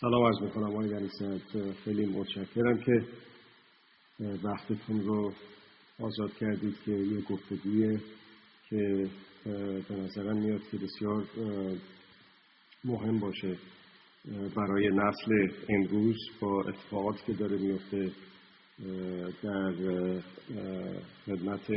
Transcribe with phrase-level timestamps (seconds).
[0.00, 1.22] سلام عرض می‌کنم آقای ونیست
[1.84, 3.04] خیلی متشکرم که
[4.42, 5.32] وقتتون رو
[6.00, 8.00] آزاد کردید که یه گفتگویه
[8.70, 9.10] که
[9.88, 11.24] به نظرم میاد که بسیار
[12.84, 13.56] مهم باشه.
[14.56, 18.10] برای نسل امروز با اتفاقاتی که داره میفته
[19.42, 19.72] در
[21.26, 21.72] خدمت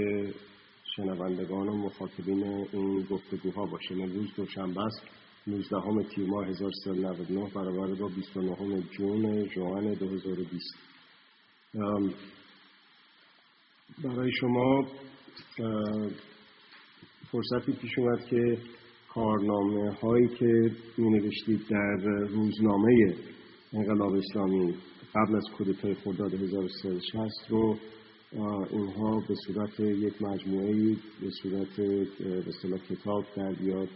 [0.96, 2.44] شنوندگان و مخاطبین
[2.74, 3.94] این گفتگوها باشه.
[3.94, 5.21] امروز دوشنبه است.
[5.48, 10.76] 19 تیر ماه 1399 برابر با 29 جون جوان 2020
[14.04, 14.86] برای شما
[17.32, 18.58] فرصتی پیش اومد که
[19.14, 21.96] کارنامه هایی که می نوشتید در
[22.30, 23.16] روزنامه
[23.74, 24.76] انقلاب اسلامی
[25.16, 27.78] قبل از کودتای خرداد 1360 رو
[28.72, 31.76] اینها به صورت یک مجموعه به صورت
[32.70, 33.90] به کتاب در بیاد.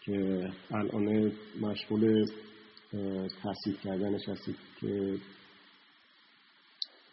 [0.00, 2.26] که الان مشغول
[3.42, 5.14] تحصیل کردنش هستید که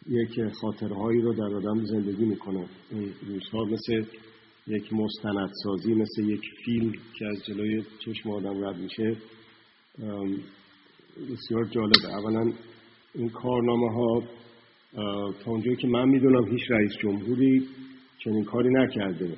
[0.08, 2.66] یک خاطرهایی رو در آدم زندگی می‌کنه.
[2.90, 4.04] این روزها مثل
[4.66, 9.16] یک مستندسازی مثل یک فیلم که از جلوی چشم آدم رد میشه
[11.32, 12.08] بسیار جالبه.
[12.08, 12.52] اولا
[13.14, 14.22] این کارنامه ها
[15.44, 17.68] تا اونجایی که من می‌دونم هیچ رئیس جمهوری
[18.24, 19.36] چنین کاری نکرده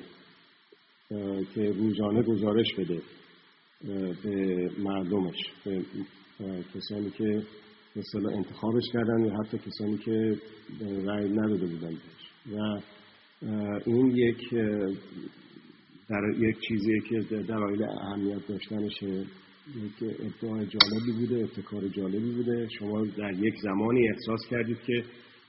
[1.55, 3.01] که روزانه گزارش بده.
[4.23, 5.37] به مردمش.
[5.65, 5.83] به
[6.75, 7.43] کسانی که
[7.95, 10.37] مثلا انتخابش کردن یا حتی کسانی که
[11.05, 11.97] رأی نداده بودن
[12.51, 12.81] و
[13.85, 14.53] این یک
[16.09, 22.67] در یک چیزی که دلایل اهمیت داشتنشه یک ادعای جالبی بوده ابتکار جالبی بوده.
[22.79, 25.03] شما در یک زمانی احساس کردید که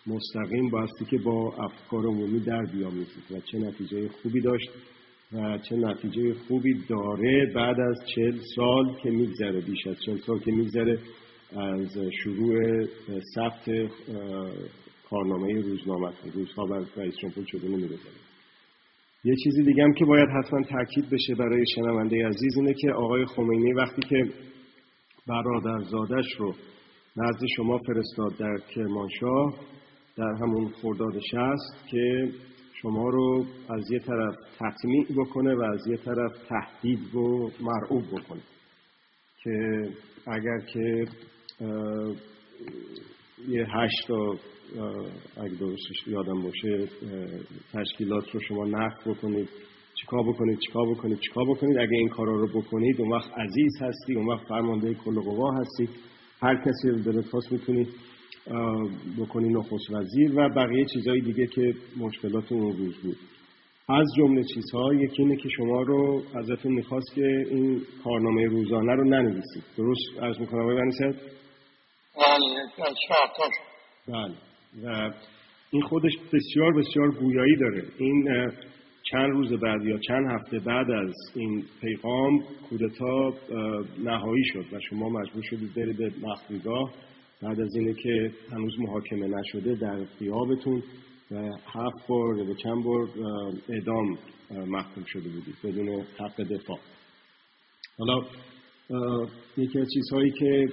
[0.06, 4.70] مستقیم باستی که با افکار عمومی در بیامیزید و چه نتیجه خوبی داشت.
[5.34, 10.38] و چه نتیجه خوبی داره بعد از چل سال که میگذره بیش از چل سال
[10.38, 10.98] که میگذره
[11.56, 12.84] از شروع
[13.34, 13.90] ثبت
[15.10, 18.22] کارنامه روزنامه روزها بر رئیس جمهور شده نمیگذره.
[19.24, 23.26] یه چیزی دیگه هم که باید حتما تاکید بشه برای شنونده عزیز اینه که آقای
[23.26, 24.24] خمینی وقتی که
[25.26, 26.54] برادرزادش رو
[27.16, 29.54] نزد شما فرستاد در کرمانشاه
[30.16, 32.28] در همون خرداد شست که
[32.82, 38.40] شما رو از یه طرف تطمیع بکنه و از یه طرف تهدید و مرعوب بکنه.
[39.42, 39.88] که
[40.26, 41.06] اگر که
[43.48, 44.36] یه هشتا
[45.36, 46.88] اگه درستش یادم باشه
[47.72, 49.48] تشکیلات رو شما نقد بکنید.
[50.00, 54.14] چیکار بکنید؟ چیکار بکنید؟ چیکار بکنید؟ اگه این کارا رو بکنید اون وقت عزیز هستی
[54.14, 55.88] اون وقت فرمانده کل قوا هستی
[56.42, 57.86] هر کسی رو دلت خواست می‌تونی
[59.18, 63.16] بکنی نخست وزیر و بقیه چیزهای دیگه که مشکلات اون روز بود.
[63.88, 69.04] از جمله چیزها یکی اینه که شما رو ازتون می‌خواست که این کارنامه روزانه رو
[69.04, 69.62] ننویسید.
[69.76, 71.14] درست از می‌کنم آقای بنیسد؟
[74.08, 74.34] بله
[74.84, 75.12] و
[75.70, 77.84] این خودش بسیار بسیار گویایی داره.
[77.98, 78.50] این
[79.10, 83.34] چند روز بعد یا چند هفته بعد از این پیغام کودتا
[84.04, 86.92] نهایی شد و شما مجبور شدید برید به مخفیگاه.
[87.42, 90.82] بعد از اینه که هنوز محاکمه نشده در قیابتون
[91.30, 91.36] و
[91.66, 93.08] هفت بار و چند بار
[93.68, 94.18] اعدام
[94.66, 95.88] محکوم شده بودید بدون
[96.18, 96.78] حق دفاع.
[97.98, 98.26] حالا
[99.56, 100.68] یکی از چیزهایی که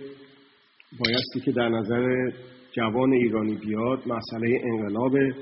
[1.00, 2.31] بایستی که در نظر
[2.72, 5.36] جوان ایرانی بیاد مسئله انقلابه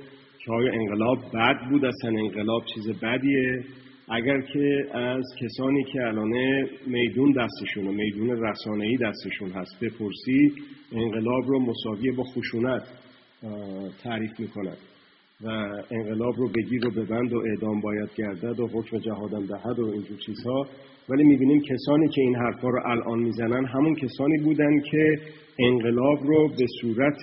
[0.46, 3.64] که آیا انقلاب بد بود اصلا انقلاب چیز بدیه.
[4.10, 10.54] اگر که از کسانی که الانه میدون دستشون و میدون رسانه‌ای دستشون هست بپرسی
[10.92, 12.84] انقلاب رو مساوی با خشونت
[14.04, 14.78] تعریف می‌کند
[15.44, 15.48] و
[15.92, 20.18] انقلاب رو بگیر و ببند و اعدام باید گردد و حکم جهادم دهد و اینجور
[20.26, 20.68] چیزها.
[21.10, 25.20] ولی می‌بینیم کسانی که این حرفا رو الان می‌زنن همون کسانی بودن که
[25.60, 27.18] انقلاب رو به صورت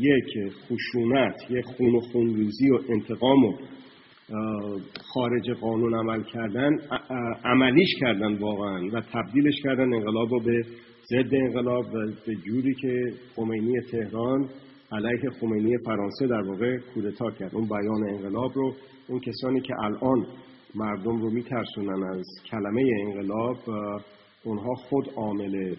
[0.00, 3.52] یک خشونت یک خون و خونریزی و انتقام و
[5.14, 6.70] خارج قانون عمل کردن
[7.44, 10.62] عملیش کردن واقعا و تبدیلش کردن انقلاب رو به
[11.10, 14.48] ضد انقلاب و به جوری که خمینی تهران
[14.92, 17.54] علیه خمینی فرانسه در واقع کودتا کرد.
[17.54, 18.74] اون بیان انقلاب رو
[19.08, 20.26] اون کسانی که الان
[20.74, 23.56] مردم رو میترسونن از کلمه انقلاب
[24.44, 25.74] اونها خود عامل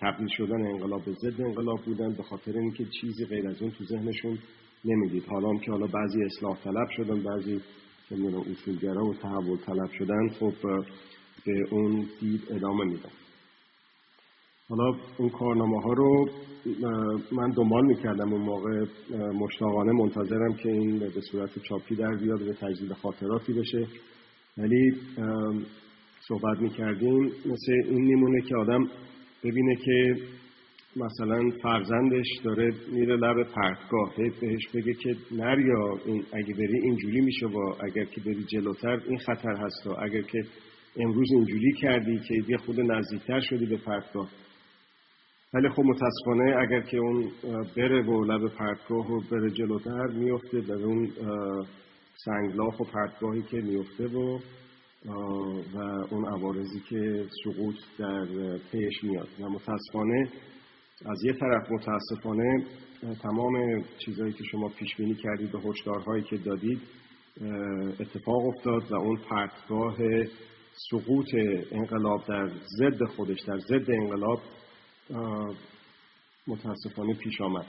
[0.00, 3.84] تبدیل شدن انقلاب به ضد انقلاب بودن به خاطر اینکه چیزی غیر از اون تو
[3.84, 4.38] ذهنشون
[4.84, 5.24] نمی‌دید.
[5.24, 7.60] حالا هم که حالا بعضی اصلاح طلب شدن بعضی
[8.08, 8.16] که
[8.50, 10.52] اصولگرا و تحول طلب شدن خب
[11.46, 13.10] به اون دید ادامه میدن.
[14.68, 16.28] حالا اون کارنامه ها رو
[17.32, 18.84] من دنبال می‌کردم اون موقع
[19.32, 23.86] مشتاقانه منتظرم که این به صورت چاپی در بیاد به تجدید خاطراتی بشه.
[24.58, 24.92] ولی
[26.28, 28.88] صحبت می‌کردیم مثل این میمونه که آدم
[29.44, 30.16] ببینه که
[30.96, 37.46] مثلا فرزندش داره میره لب پرتگاه بهش بگه که نریا این اگه بری اینجوری میشه
[37.46, 40.44] با اگر که بری جلوتر این خطر هست و اگر که
[40.96, 44.28] امروز اینجوری کردی که یه خود نزدیکتر شدی به پرتگاه.
[45.54, 47.28] ولی خب متاسفانه اگر که اون
[47.76, 51.10] بره و لب پرتگاه و بره جلوتر میفته در اون
[52.14, 54.38] سنگلاخ و پرتگاهی که میفته و
[55.06, 55.78] و
[56.10, 58.26] اون عوارضی که سقوط در
[58.72, 59.28] پیش میاد.
[59.40, 60.28] و متاسفانه
[61.06, 62.66] از یه طرف متاسفانه
[63.22, 66.80] تمام چیزهایی که شما پیش بینی کردید و هشدارهایی که دادید
[68.00, 69.96] اتفاق افتاد و اون پرتگاه
[70.90, 71.26] سقوط
[71.72, 74.40] انقلاب در ضد خودش در ضد انقلاب
[76.46, 77.66] متاسفانه پیش آمد.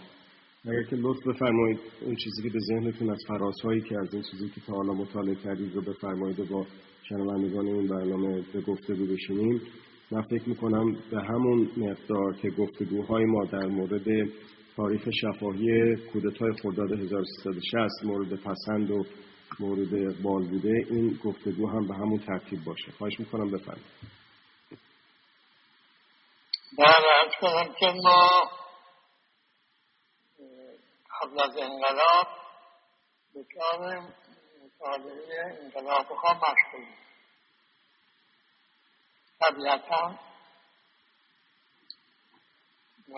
[0.65, 4.49] اگر که لطف بفرمایید اون چیزی که به ذهنتون از فرازهایی که از این چیزی
[4.49, 6.65] که تا حالا مطالعه کردید رو بفرمایید و با
[7.09, 9.61] شنوندگان این برنامه به گفتگو بشینیم.
[10.11, 14.29] من فکر می‌کنم به همون مقدار که گفتگوهای ما در مورد
[14.75, 19.05] تاریخ شفاهی کودتای خرداد 1360 مورد پسند و
[19.59, 22.91] مورد اقبال بوده این گفتگو هم به همون ترتیب باشه.
[22.91, 23.85] خواهش می‌کنم بفرمایید.
[26.77, 28.49] بله کنم که ما
[31.21, 32.27] قبل از انقلاب
[33.35, 34.01] دچار
[34.83, 36.97] مطالعه انقلاب ها مشغولیم
[39.39, 40.19] طبیعتا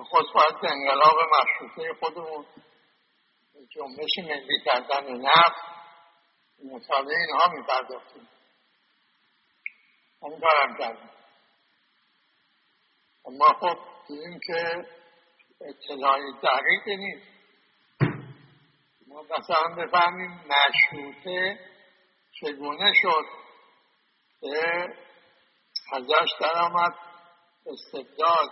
[0.09, 2.45] خود باید انقلاب مشروطه خودمون
[3.69, 5.61] جنبش ملی کردن نفت
[6.63, 8.27] مطالعه اینها میپرداختیم
[10.19, 11.09] اون کارم کردیم.
[13.25, 13.77] اما خب
[14.07, 14.85] دیدیم که
[15.61, 17.27] اطلاعی دقیقی نیست.
[17.27, 17.34] ما
[19.31, 21.59] مثلا بفهمیم مشروطه
[22.41, 23.25] چگونه شد
[24.39, 24.87] که
[25.91, 26.95] ازش در آمد
[27.65, 28.49] استبداد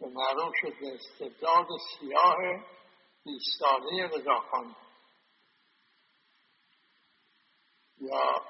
[0.00, 1.66] به معروف شد استبداد
[2.00, 2.36] سیاه
[3.24, 4.76] بیست ساله رضاخان.
[8.00, 8.42] یا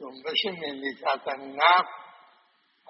[0.00, 2.06] جنبش ملی کردن نفت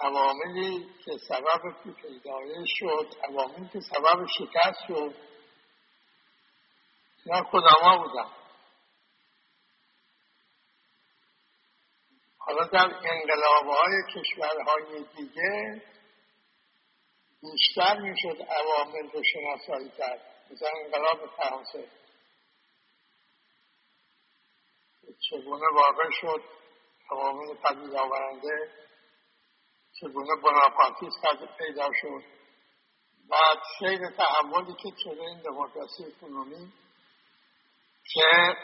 [0.00, 1.60] عواملی که سبب
[2.02, 5.14] پیدایش شد عواملی که سبب شکست شد
[7.26, 8.30] اینا کدام بودن
[12.38, 15.82] حالا در انقلاب های کشورهای دیگه
[17.42, 20.20] بیشتر می‌شد عوامل رو شناسایی کرد.
[20.50, 21.88] مثلا انقلاب فرانسه.
[25.30, 26.42] چگونه واقع شد؟
[27.10, 28.70] عوامل پدید آورنده
[30.00, 31.16] چگونه بناپارتیست
[31.58, 32.22] پیدا شد؟
[33.30, 36.72] بعد سیر تحولی که شده این دموکراسی کنونی
[38.14, 38.56] که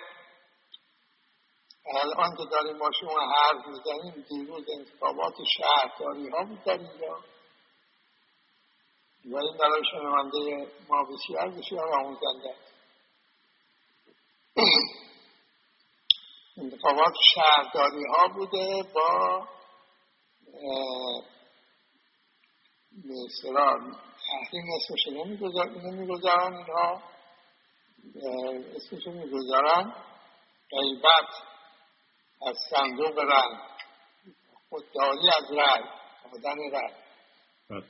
[1.87, 7.19] الان که داریم با شما حرف می‌زنیم دیروز انتخابات شهرداری ها بود در اینجا.
[9.25, 12.55] و این برای شنونده ما بسیار بسیار آموزنده.
[16.57, 19.49] انتخابات شهرداری ها بوده با
[23.05, 23.79] مثلا
[24.27, 25.07] تحریم اسمش
[25.85, 27.12] نمی‌گذارن اینها.
[28.77, 29.95] اسمش می‌گذارن
[30.71, 31.29] غیبت
[32.47, 33.59] از صندوق رنگ.
[34.69, 35.85] خودداری از رای
[36.33, 36.93] آدن رای
[37.71, 37.85] بله.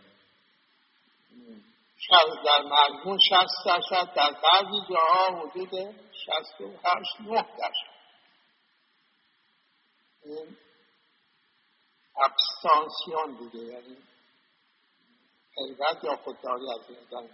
[2.44, 7.92] در مجموع شست درصد در بعضی جاها حدود شست و هشت نه درصد
[10.24, 10.56] این
[12.16, 13.96] ابستانسیون دیگه یعنی
[15.56, 17.28] غیبت یا خودداری از نظر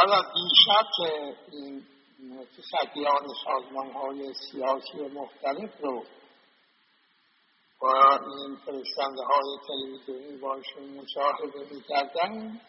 [0.00, 1.86] حالا دیشب که این
[2.20, 6.04] متصدیان سازمان های سیاسی مختلف رو
[7.80, 12.60] با این فرستنده های تلویزیونی باشون مشاهده می‌کردن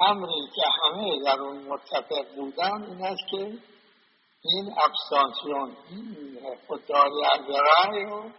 [0.00, 3.58] امری که همه در اون متفق بودن این است که
[4.44, 8.30] این ابستانسیون این خودداری از رأی رو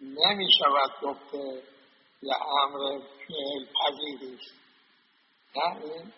[0.00, 1.62] نمی شود گفته
[2.22, 4.38] یه امر فعل پذیری
[5.56, 6.12] نه این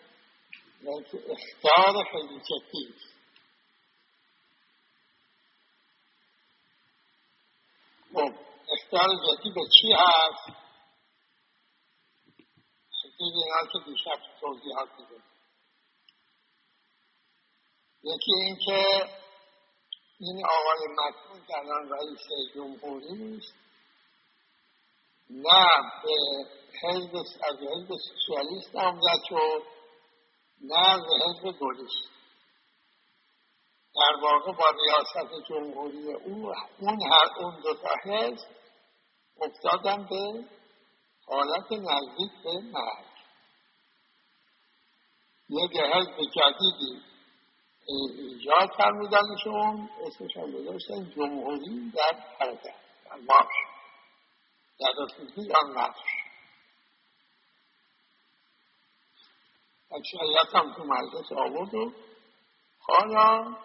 [0.88, 2.94] اختیار خیلی جدی
[8.14, 8.34] خب
[8.72, 10.60] اختیار جدی به چی هست
[13.20, 15.22] این اینا که دیشب توضیحات دیده
[18.02, 19.08] یکی این که
[20.20, 23.54] این آقای مکنون که الان رئیس جمهوری است
[25.30, 25.66] نه
[26.02, 26.16] به
[26.82, 29.79] حزب از حزب سوسیالیست نامزد شد
[30.60, 32.10] نه به حزب گلیست
[33.94, 38.48] در واقع با ریاست جمهوری اون اون هر اون دو تا حزب
[39.40, 40.44] افتادن به
[41.26, 43.10] حالت نزدیک به مرگ.
[45.48, 47.02] یک حزب جدیدی
[47.88, 52.74] ایجاد فرمودنشون اسمش هم گذاشتن جمهوری در حرکت
[53.04, 53.56] در مارش
[54.80, 56.19] در رسیدی آن مارش
[59.92, 61.92] اکثریت هم تو مجلس آورد و
[62.80, 63.56] حالا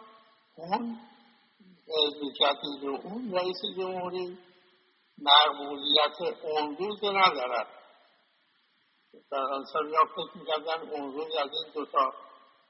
[0.56, 1.00] اون
[2.84, 4.38] و اون رئیس جمهوری
[5.18, 7.68] معمولیت اون روز ندارد
[9.32, 12.14] در انصاری ها فکر می‌کردن اون روز از این دوتا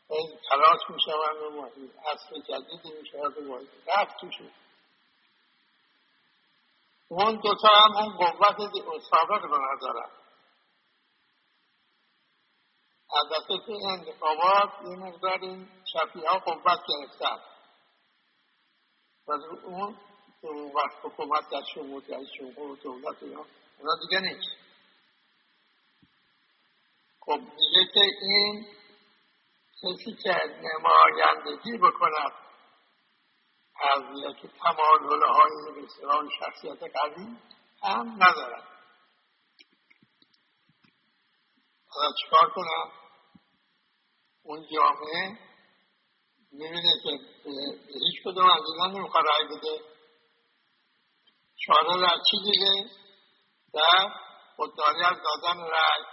[0.09, 1.69] این تلاش می‌شوند و
[2.05, 4.51] اصل جدیدی می‌شود و رفت توشون
[7.09, 8.57] اون دوتا هم اون قوت
[9.11, 10.09] سابق رو ندارن.
[13.15, 17.39] البته که انتخابات یه مقدار این شفیه ها قوت گرفتن.
[19.27, 19.31] و
[19.63, 23.45] اون وقت حکومت در شمول در شمول و دولت اینا
[23.79, 24.51] اونا دیگه نیست.
[27.19, 28.65] خب میگه که این
[29.83, 32.31] کسی که نمایندگی بکند
[33.81, 37.37] از یک تمایل های بسیار شخصیت قوی
[37.83, 38.63] هم ندارد.
[41.87, 43.04] حالا چکار کنم؟
[44.45, 45.39] اون جامعه
[46.51, 47.09] می‌بینه که
[47.87, 49.79] هیچ کدوم از اینا نمی‌خواد رای بده.
[51.65, 52.89] چاره در چی دیگه؟
[53.73, 54.09] در
[54.55, 56.03] خودداری از دادن رای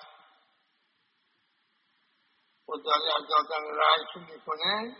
[2.67, 4.97] خودداری از دادن رای که می‌کنه؟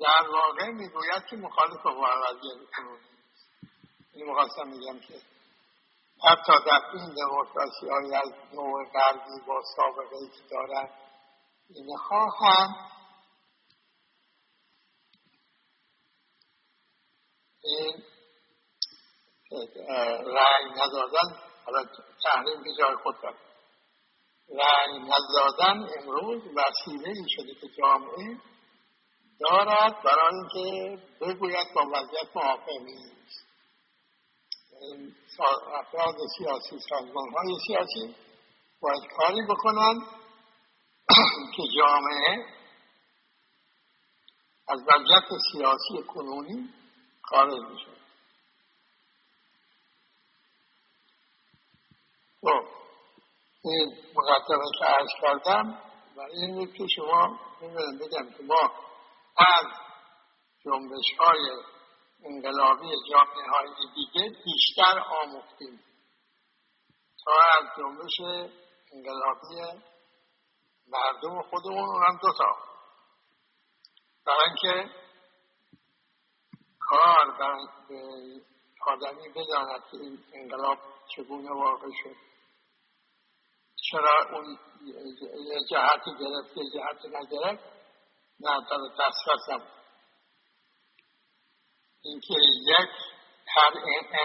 [0.00, 3.08] در واقع می‌گوید که مخالف وضعیت کنونی
[4.12, 5.20] این مخواستم میگم که
[6.24, 11.03] حتی در این دموکراسی های از نوع غربی با سابقه ای که دارن
[11.68, 12.74] اینها هم
[17.62, 18.04] این
[21.64, 21.82] حالا
[25.98, 28.38] امروز وسیله ای شده که جامعه
[29.40, 33.44] دارد برای اینکه بگوید با وضعیت موافق نیست.
[35.74, 38.16] افراد سیاسی سازمان های سیاسی
[38.80, 40.23] باید کاری بکنن
[41.56, 42.46] که جامعه
[44.68, 46.74] از وضعیت سیاسی کنونی
[47.22, 47.90] خارج میشه.
[52.40, 52.64] خب
[53.64, 55.78] این مقدمه که عرض کردم
[56.16, 58.72] و این بود که شما می‌بینم بگم که ما
[59.36, 59.66] از
[60.64, 61.50] جنبش های
[62.24, 65.80] انقلابی جامعه های دیگه بیشتر آموختیم.
[67.24, 68.46] تا از جنبش
[68.92, 69.80] انقلابی
[70.94, 72.56] مردم خودمون اونم دوتا.
[74.26, 74.94] برای اینکه
[76.80, 78.40] کار برای
[78.86, 80.78] آدمی بداند که این انقلاب
[81.16, 82.16] چگونه واقع شد.
[83.90, 84.58] چرا اون
[85.46, 87.64] یه جهتی گرفت یه جهتی نگرفت؟
[88.40, 89.66] نه در دسترسم
[92.02, 92.34] اینکه
[92.66, 92.90] یک
[93.46, 93.72] هر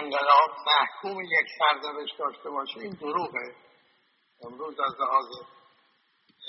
[0.00, 3.56] انقلاب محکوم یک سرنوشت داشته باشه این دروغه.
[4.44, 5.26] امروز از لحاظ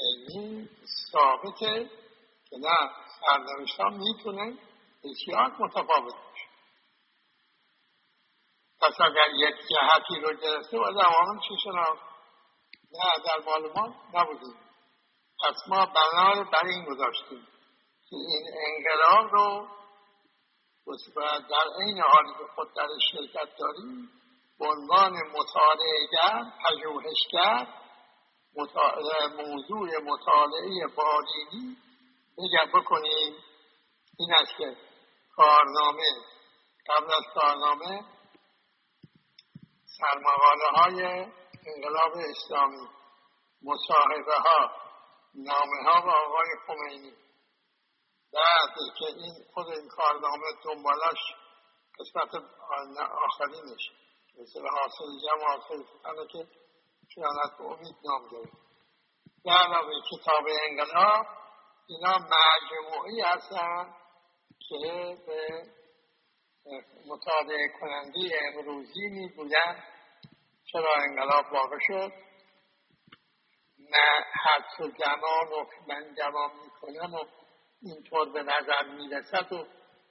[0.02, 0.70] علمی
[1.12, 1.90] ثابته
[2.50, 2.90] که نه
[3.20, 4.58] سرنوشت ها می‌تونه
[5.04, 6.48] بسیار متفاوت باشه.
[8.82, 12.04] پس اگر یک جهتی رو گرفته باید عوامل چی شناخت؟
[12.92, 14.56] نه در مال ما نبودیم.
[15.44, 17.48] پس ما بنا بر این گذاشتیم
[18.10, 19.68] که این انقلاب رو
[21.50, 24.10] در این حالی که خود در شرکت داریم
[24.60, 27.68] به عنوان مطالعهگر پژوهشگر
[29.38, 31.78] موضوع مطالعه بالینی
[32.38, 33.36] بگم بکنیم
[34.20, 34.78] این است که
[35.36, 36.04] کارنامه.
[36.90, 38.06] قبل از کارنامه
[39.98, 41.26] سرمقاله های
[41.68, 42.88] انقلاب اسلامی
[43.62, 44.72] مصاحبه ها
[45.36, 47.14] نامه ها با آقای خمینی.
[48.34, 51.20] بعد که این خود این کارنامه دنبالش
[52.00, 52.44] قسمت
[53.26, 53.92] آخرینش
[54.40, 56.48] مثل حاصل جمع حاصل که
[57.16, 58.58] خیانت به امید نام گرفت
[59.44, 61.26] به علاوه کتاب انقلاب
[61.88, 63.94] اینا مجموعی هستن
[64.70, 65.64] که به
[67.08, 69.84] مطالعه کننده امروزی می‌گویند
[70.72, 72.14] چرا انقلاب واقع شد.
[73.80, 77.26] نه حدس و گمان و من گمان می‌کنم و
[77.82, 79.66] اینطور به نظر می‌رسد و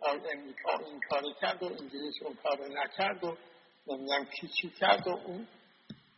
[0.06, 3.36] امریکا این کار کرد و انگلیس اون کار نکرد و
[3.86, 5.48] نمی‌دونم کی چی کرد و اون.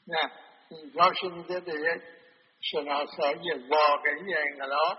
[0.07, 0.33] نه.
[0.73, 2.03] اینجاش میده به یک
[2.61, 4.99] شناسایی واقعی انقلاب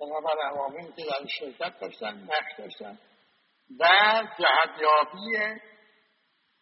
[0.00, 2.98] بنابر عواملی که در شرکت داشتن نقش داشتن
[3.80, 3.86] و
[4.38, 5.60] جهتیابی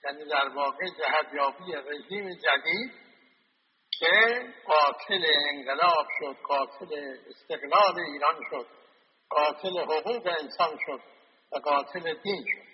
[0.04, 2.92] یعنی در واقع جهتیابی رژیم جدید
[3.90, 8.66] که قاتل انقلاب شد قاتل استقلال ایران شد
[9.28, 11.00] قاتل حقوق انسان شد
[11.52, 12.68] و قاتل دین شد.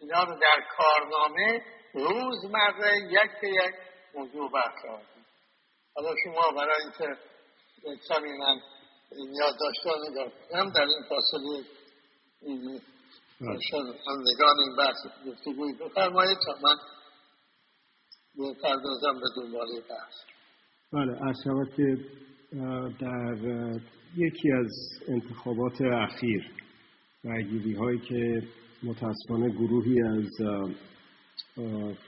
[0.00, 1.62] اینا رو در کارنامه
[1.94, 3.74] روزمره یک به یک
[4.14, 4.84] موضوع بحث
[5.96, 7.20] حالا شما برای اینکه
[8.08, 8.60] کمی من
[9.40, 11.64] یادداشتان دارم در این فاصله
[14.06, 16.76] همدگان این بحث گفتگوی بفرمایید تا من
[18.38, 20.14] بپردازم به دنباله بحث.
[20.92, 21.36] بله از
[21.76, 21.96] که
[23.00, 23.36] در
[24.16, 24.70] یکی از
[25.08, 26.50] انتخابات اخیر
[27.24, 28.42] رأیگیری هایی که
[28.82, 30.28] متاسفانه گروهی از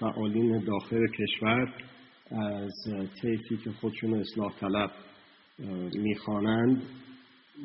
[0.00, 1.74] فعالین داخل کشور
[2.30, 2.72] از
[3.22, 4.90] طیفی که خودشون اصلاح طلب
[5.94, 6.82] می‌خوانند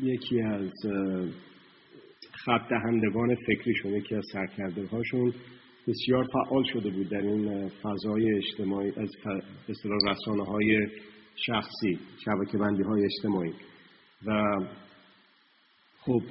[0.02, 0.72] یکی از
[2.32, 5.34] خط دهندگان فکریشون یکی از سرکرده هاشون
[5.88, 9.10] بسیار فعال شده بود در این فضای اجتماعی از
[9.70, 10.88] اصطلاح رسانه های
[11.36, 13.54] شخصی شبکه بندی های اجتماعی.
[14.26, 14.42] و
[16.00, 16.22] خب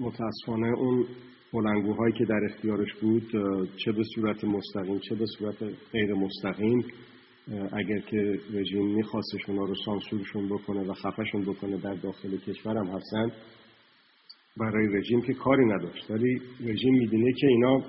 [0.00, 1.06] متاسفانه اون
[1.52, 3.30] بلنگوهایی که در اختیارش بود
[3.76, 6.84] چه به صورت مستقیم چه به صورت غیر مستقیم
[7.72, 13.32] اگر که رژیم میخواستش اونا رو سانسورشون بکنه و خفشون بکنه در داخل کشورم هستن
[14.56, 16.10] برای رژیم که کاری نداشت.
[16.10, 17.82] ولی رژیم می‌دونه که اینا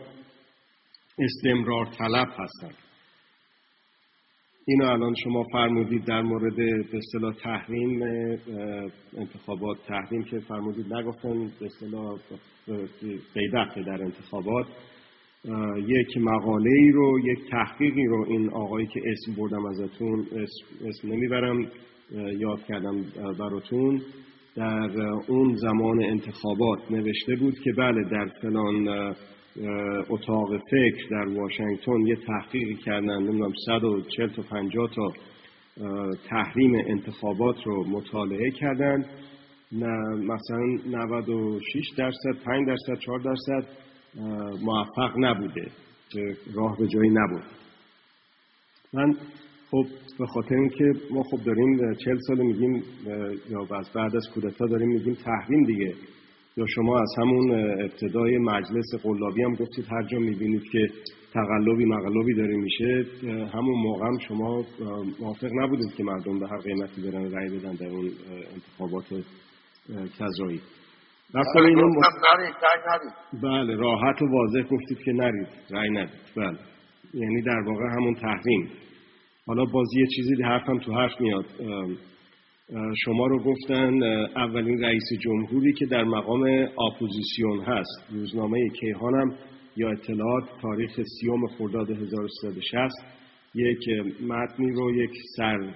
[1.19, 2.75] استمرار طلب هستن.
[4.65, 8.01] اینو الان شما فرمودید در مورد به اصطلاح تحریم
[9.17, 9.77] انتخابات.
[9.87, 12.19] تحریم که فرمودید نگفتن به اصطلاح
[13.33, 14.67] غیبت در انتخابات.
[15.87, 21.11] یک مقاله ای رو یک تحقیقی رو این آقایی که اسم بردم ازتون اسم, اسم
[21.11, 21.71] نمی‌برم
[22.37, 23.05] یاد کردم
[23.39, 24.01] براتون.
[24.55, 28.87] در اون زمان انتخابات نوشته بود که بله در فلان
[30.09, 35.13] اتاق فکر در واشنگتن یه تحقیقی کردن نمی‌دونم 140 تا 50 تا
[36.29, 39.05] تحریم انتخابات رو مطالعه کردن.
[39.71, 43.67] مثلا 96 درصد 5 درصد 4 درصد
[44.61, 45.71] موفق نبوده
[46.09, 47.43] که راه به جایی نبود.
[48.93, 49.13] من
[49.71, 49.85] خب
[50.19, 52.83] به خاطر اینکه ما خب داریم چل سال میگیم
[53.49, 53.63] یا
[53.95, 55.93] بعد از کودتا داریم میگیم تحریم دیگه.
[56.57, 60.89] یا شما از همون ابتدای مجلس قلابی هم گفتید هر جا می‌بینید که
[61.33, 63.05] تقلبی مقلبی داره میشه
[63.53, 64.65] همون موقع هم شما
[65.19, 68.11] موافق نبودید که مردم به هر قیمتی برن رأی بدن در اون
[68.53, 69.05] انتخابات
[70.19, 70.61] کذایی.
[71.33, 72.01] رفتار اینو م...
[73.43, 75.47] بله راحت و واضح گفتید که نرید.
[75.71, 76.19] رأی ندید.
[76.37, 76.57] بله.
[77.13, 78.69] یعنی در واقع همون تحریم.
[79.47, 81.45] حالا بازی یه چیزی حرفم تو حرف میاد.
[83.05, 84.03] شما رو گفتن
[84.35, 86.43] اولین رئیس جمهوری که در مقام
[86.87, 88.11] اپوزیسیون هست.
[88.11, 89.35] روزنامه کیهانم
[89.75, 93.19] یا اطلاعات تاریخ سیوم خرداد 1360
[93.55, 93.89] یک
[94.21, 95.73] متنی رو یک سر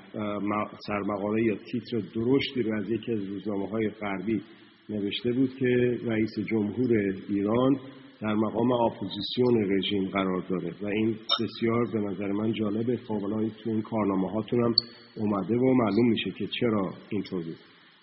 [0.87, 4.41] سرمقاله یا تیتر درشتی رو از یکی از روزنامه های غربی
[4.89, 6.89] نوشته بود که رئیس جمهور
[7.29, 7.77] ایران
[8.21, 12.97] در مقام اپوزیسیون رژیم قرار داره و این بسیار به نظر من جالبه.
[12.97, 14.73] فوقلای تو این کارنامه هاتون هم
[15.15, 17.55] اومده و معلوم میشه که چرا اینطور بود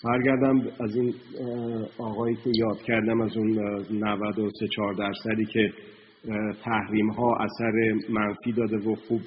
[0.05, 1.15] برگردم از این
[1.99, 3.51] آقایی که یاد کردم از اون
[3.91, 5.73] 93 4 درصدی که
[6.65, 7.73] تحریم ها اثر
[8.09, 9.21] منفی داده و خوب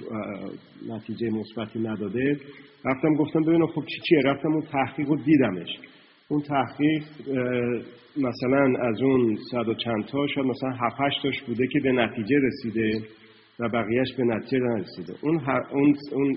[0.89, 2.39] نتیجه مثبتی نداده.
[2.85, 5.69] رفتم گفتم ببینم خب چی چیه؟ رفتم اون تحقیق رو دیدمش.
[6.27, 7.03] اون تحقیق
[8.17, 12.35] مثلا از اون صد و چند تا شاید مثلا هفت تاش بوده که به نتیجه
[12.43, 13.01] رسیده
[13.59, 15.13] و بقیهش به نتیجه نرسیده.
[15.21, 16.35] اون اون اون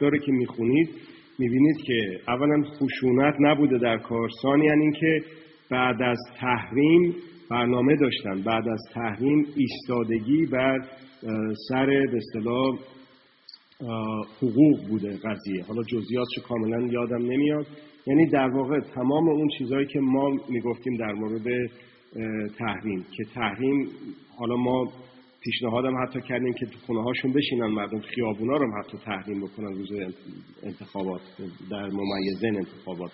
[0.00, 0.90] رو که می‌خونید
[1.38, 5.20] می‌بینید که اولا خشونت نبوده در کار ثانیا اینکه
[5.70, 7.14] بعد از تحریم
[7.50, 10.78] برنامه داشتن بعد از تحریم ایستادگی بر
[11.68, 12.78] سر به
[14.42, 15.64] حقوق بوده قضیه.
[15.68, 17.66] حالا جزئیاتش کاملا یادم نمیاد.
[18.06, 21.70] یعنی در واقع تمام اون چیزهایی که ما می‌گفتیم در مورد
[22.58, 23.88] تحریم که تحریم
[24.38, 24.92] حالا ما
[25.46, 29.88] پیشنهادم حتی کردیم که تو خونه هاشون بشینن مردم خیابونا رو حتی تحریم بکنن روز
[30.62, 31.20] انتخابات
[31.70, 33.10] در ممیزین انتخابات.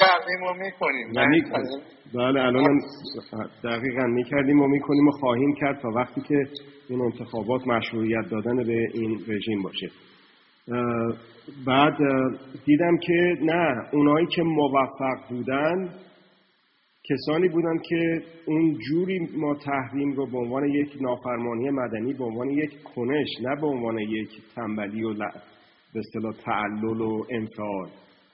[0.00, 1.12] تحریم رو می‌کنیم
[2.14, 2.80] بله الان
[3.64, 6.44] دقیقا می‌کردیم و می‌کنیم و خواهیم کرد تا وقتی که
[6.88, 9.90] این انتخابات مشروعیت دادن به این رژیم باشه.
[11.66, 11.96] بعد
[12.64, 15.90] دیدم که نه اونایی که موفق بودن
[17.10, 22.50] کسانی بودن که اون جوری ما تحریم رو به عنوان یک نافرمانی مدنی به عنوان
[22.50, 25.14] یک کنش نه به عنوان یک تنبلی و
[25.94, 27.88] به اصطلاح تعلل و انفعال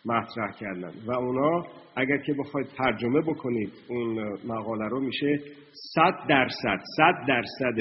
[0.04, 0.92] مطرح کردن.
[1.06, 1.64] و اونا
[1.96, 5.38] اگر که بخواید ترجمه بکنید اون مقاله رو میشه
[5.94, 7.78] صد درصد صد درصد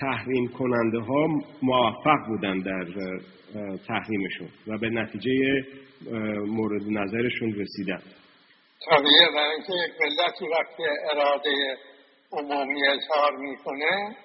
[0.00, 1.26] تحریم کننده ها
[1.62, 2.84] موفق بودن در
[3.88, 5.64] تحریمشون و به نتیجه
[6.46, 8.02] مورد نظرشون رسیدن.
[8.90, 11.50] طبیعه برای اینکه یک ملتی وقتی اراده
[12.32, 14.16] عمومی اظهار می‌کنه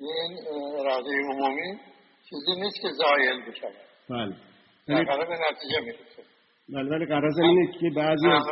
[0.00, 0.38] این
[0.80, 1.80] اراده عمومی
[2.30, 3.68] چیزی نیست که زایل بشه.
[4.10, 4.34] بله.
[4.88, 6.22] یعنی به نتیجه می‌رسه.
[6.68, 8.44] بله ولی قرار اینه که بعضی از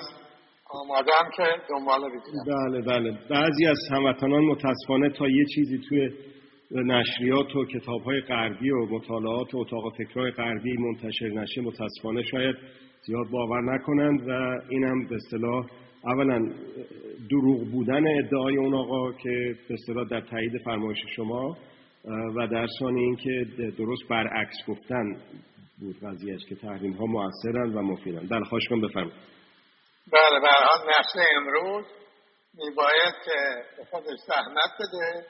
[0.81, 3.19] آمادم که دنبال بگیرم بله بله.
[3.31, 6.11] بعضی از هموطنان متاسفانه تا یه چیزی توی
[6.71, 12.57] نشریات و کتاب های غربی و مطالعات و اتاق فکرهای غربی منتشر نشه متاسفانه شاید
[13.03, 15.67] زیاد باور نکنند و اینم به اصطلاح
[16.05, 16.53] اولا
[17.31, 21.57] دروغ بودن ادعای اون آقا که به اصطلاح در تایید فرمایش شما
[22.37, 23.47] و در ثانی اینکه
[23.79, 25.17] درست برعکس گفتن
[25.81, 28.27] بود قضیهش که تحریم ها موثرن و مفیدن.
[28.31, 29.15] بله خواهش کنم بفرمایید.
[30.13, 31.87] بله به حال نسل امروز
[32.55, 35.27] میباید که خودش زحمت بده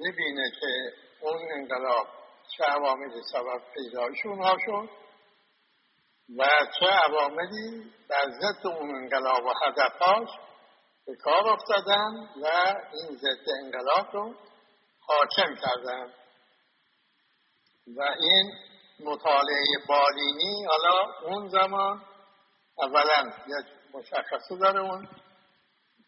[0.00, 2.06] ببینه که اون انقلاب
[2.56, 4.90] چه عواملی سبب پیدایشون ها شد
[6.38, 6.44] و
[6.80, 10.28] چه عواملی در ضد اون انقلاب و هدفهاش
[11.06, 12.46] به کار افتادن و
[12.92, 14.34] این ضد انقلاب رو
[15.00, 16.12] حاکم کردن.
[17.96, 18.52] و این
[19.00, 22.04] مطالعه بالینی حالا اون زمان
[22.78, 25.08] اولا یک مشخصه داره اون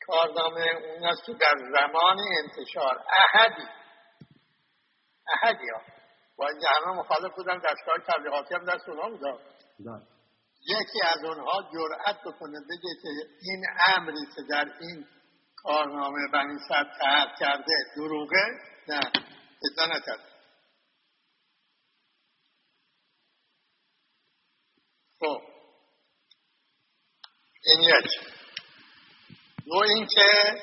[0.06, 3.04] کارنامه اون است که در زمان انتشار.
[3.34, 3.68] احدی.
[5.42, 5.80] احدی ها.
[6.36, 9.38] با اینکه همه مخالف بودن دستگاه تبلیغاتی هم دست اونها بودن
[9.80, 10.02] بله.
[10.68, 13.08] یکی از اونها جرأت بکنه بگه که
[13.40, 13.64] این
[13.96, 15.06] امری که در این
[15.56, 18.46] کارنامه بنی صد تحت کرده دروغه
[18.88, 19.00] نه
[19.64, 20.32] ادعا نکرده
[25.20, 25.51] خب.
[27.64, 28.06] این یک
[29.66, 30.62] دو اینکه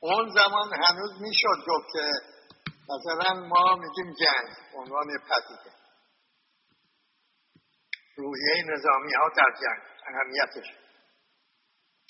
[0.00, 2.10] اون زمان هنوز می‌شد گفت که
[2.88, 5.76] مثلا ما میگیم جنگ عنوان پدیده.
[8.16, 10.74] روحیه نظامی ها در جنگ اهمیتش.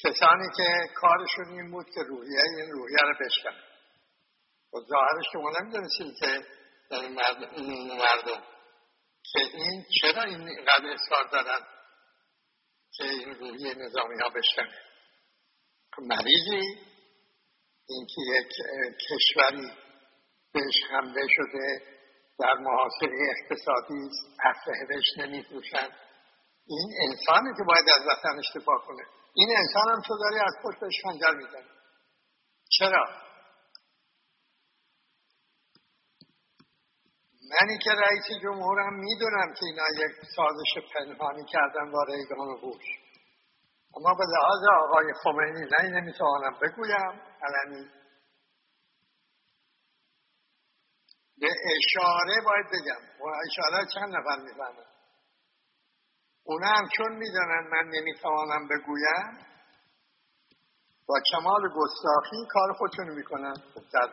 [0.05, 3.57] کسانی که کارشون این بود که روحیه این روحیه رو بشکن
[4.73, 6.47] و ظاهرش که ما نمی‌دونستیم که
[6.91, 8.43] این مردم
[9.33, 11.61] که این چرا این قدر اصرار دارن؟
[13.05, 14.79] این روحیه نظامی ها بشکنه
[15.93, 16.79] خب مریضی؟
[17.89, 18.53] اینکه یک
[19.11, 19.73] کشوری
[20.53, 21.83] بهش حمله شده
[22.39, 24.11] در محاصره اقتصادی
[24.45, 25.89] اسلحه بهش نمیفروشن.
[26.67, 29.03] این انسانی که باید از وطنش دفاع کنه.
[29.35, 31.71] این انسان هم تو داری از پشت بهش خنجر می‌زنی
[32.79, 33.30] چرا؟
[37.51, 42.85] منی که رئیس جمهورم می‌دونم که اینا یک سازش پنهانی کردن با ریگان و بوش
[43.97, 47.91] اما به لحاظ آقای خمینی نه نمی‌توانم بگویم علنی.
[51.41, 53.25] به اشاره باید بگم.
[53.25, 54.85] و اشاره چند نفر می‌فهمن؟
[56.45, 59.47] اونا هم چون می‌دانن من نمی‌توانم بگویم
[61.07, 63.55] با کمال گستاخی کار خودشون می‌کنن.
[63.93, 64.09] در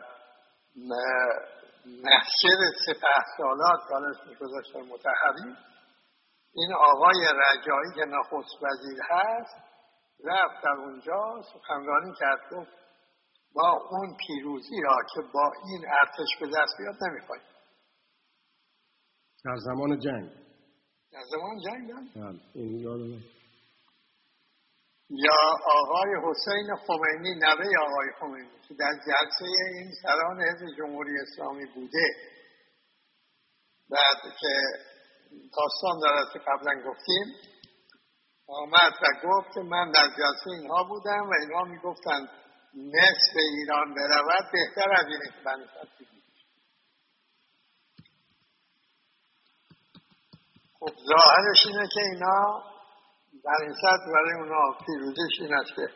[2.04, 5.56] محشر سپه سالات کارش میگذاشتن متحری
[6.54, 9.56] این آقای رجایی که نخست وزیر هست
[10.24, 12.72] رفت در اونجا سخنرانی کرد گفت
[13.54, 17.42] با اون پیروزی را که با این ارتش به دست بیاد نمی‌خوایم.
[19.44, 20.30] در زمان جنگ.
[21.12, 22.40] در زمان جنگ بله.
[22.54, 23.37] این
[25.10, 29.44] یا آقای حسین خمینی نوه آقای خمینی که در جلسه
[29.74, 32.06] این سران حزب جمهوری اسلامی بوده.
[33.90, 34.54] بعد که
[35.56, 37.26] داستان دارد که قبلا گفتیم
[38.46, 42.28] آمد و گفت من در جلسه اینها بودم و اینها می‌گفتند
[42.74, 45.64] نصف ایران برود بهتر از اینه که بنی
[50.80, 52.62] خب ظاهرش اینه که اینا
[53.44, 53.74] بنی
[54.14, 55.88] برای اونا پیروزش این است که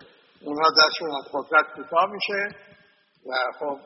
[0.44, 2.56] اونا دستشون از قدرت کوتاه میشه
[3.26, 3.78] و خب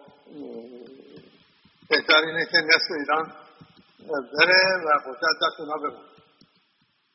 [1.90, 3.32] بهتر اینه که نصف ایران
[4.08, 6.08] بره و قدرت دست اونا بمونه.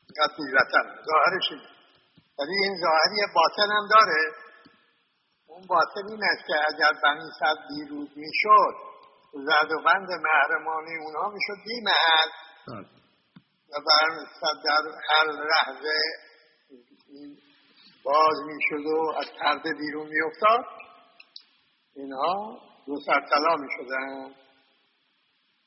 [0.07, 1.69] اینقدر بیرتن ظاهرش اینه.
[2.39, 4.31] ولی این ظاهری باطن هم داره.
[5.47, 8.75] اون باطن این است که اگر بنی صد بیروز می‌شد
[9.33, 12.29] زد و بند محرمانی اونها می‌شد بی محل
[12.67, 12.87] بله.
[13.71, 14.25] و بنی
[14.65, 15.97] در هر لحظه
[18.03, 20.65] باز می‌شد و از پرده بیرون میافتاد.
[21.95, 24.35] اینها دو سرطلا می‌شدن.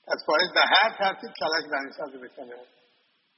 [0.09, 2.57] از باید به هر ترتیب کلک بنی صد بکنه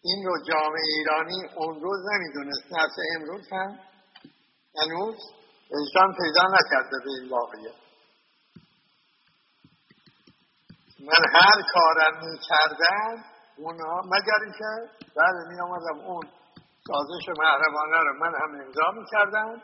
[0.03, 2.73] این رو جامعه ایرانی اون روز نمی‌دونست.
[2.73, 3.79] نفس امروز هم
[4.79, 5.17] هنوز
[5.71, 7.75] انسان پیدا نکرده به این واقعیت.
[11.01, 13.25] من هر کارم می کردم
[13.57, 16.29] اونها مگر اینکه؟ بعد می آمدم اون
[16.87, 19.63] سازش محرمانه رو من هم امضا می کردم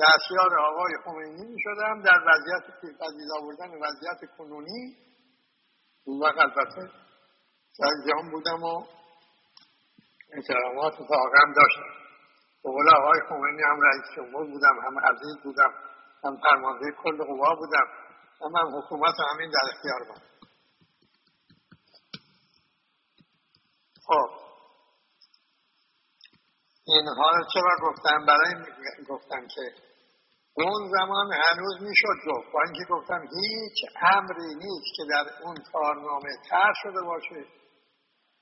[0.00, 4.96] دستیار آقای خمینی می شدم در وضعیت پدید آوردن وضعیت کنونی.
[6.04, 6.90] اون وقت البته
[7.72, 8.84] سرجام بودم و
[10.32, 12.02] احترامات واقعا داشتم.
[12.62, 15.72] قول آقای خمینی هم رئیس جمهور بودم هم عزیز بودم
[16.24, 17.86] هم فرمانده کل قوا بودم
[18.40, 20.22] هم, هم حکومت همین در اختیار بود
[24.06, 24.41] خب
[26.86, 28.54] اینها رو چرا گفتم؟ برای
[29.08, 29.74] گفتم که
[30.54, 32.52] اون زمان هنوز می‌شد گفت.
[32.52, 33.78] با اینکه گفتم هیچ
[34.12, 37.44] امری نیست که در اون کارنامه تر شده باشه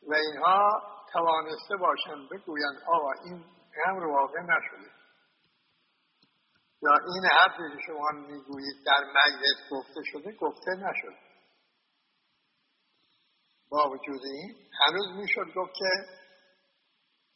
[0.08, 3.44] و اینها توانسته باشن بگویند آقا این
[3.86, 4.90] امر واقع نشده.
[6.82, 11.16] یا این حرفی که شما می‌گویید در مجلس گفته شده گفته نشد
[13.70, 15.90] با وجود این هنوز می‌شد گفت که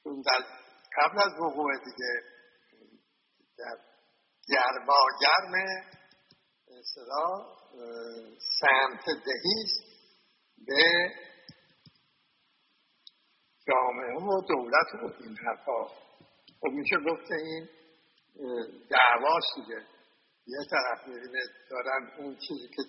[0.05, 0.64] در
[0.97, 2.23] قبل از وقوع دیگه
[3.59, 3.79] در
[4.49, 5.55] گرما گرم
[6.79, 7.55] اصطلاح
[8.61, 9.85] سمت دهیست
[10.67, 11.11] به
[13.69, 15.85] جامعه و دولت و این حرفا.
[16.61, 17.69] خب میشه گفت این
[18.91, 19.83] دعواست دیگه.
[20.47, 22.83] یه طرف می‌بینه دارن اون چیزی که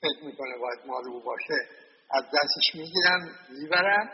[0.00, 1.68] فکر می‌کنه باید مال او باشه
[2.10, 4.10] از دستش می‌گیرن می‌برن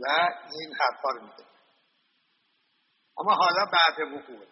[0.00, 1.49] و این حرفا رو میده
[3.20, 4.46] اما حالا بعد وقوع.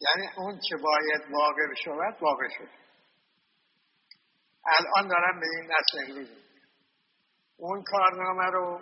[0.00, 2.68] یعنی اون که باید واقع شود واقع شد.
[4.66, 6.28] الان دارم به این نسل امروز
[7.56, 8.80] اون کارنامه رو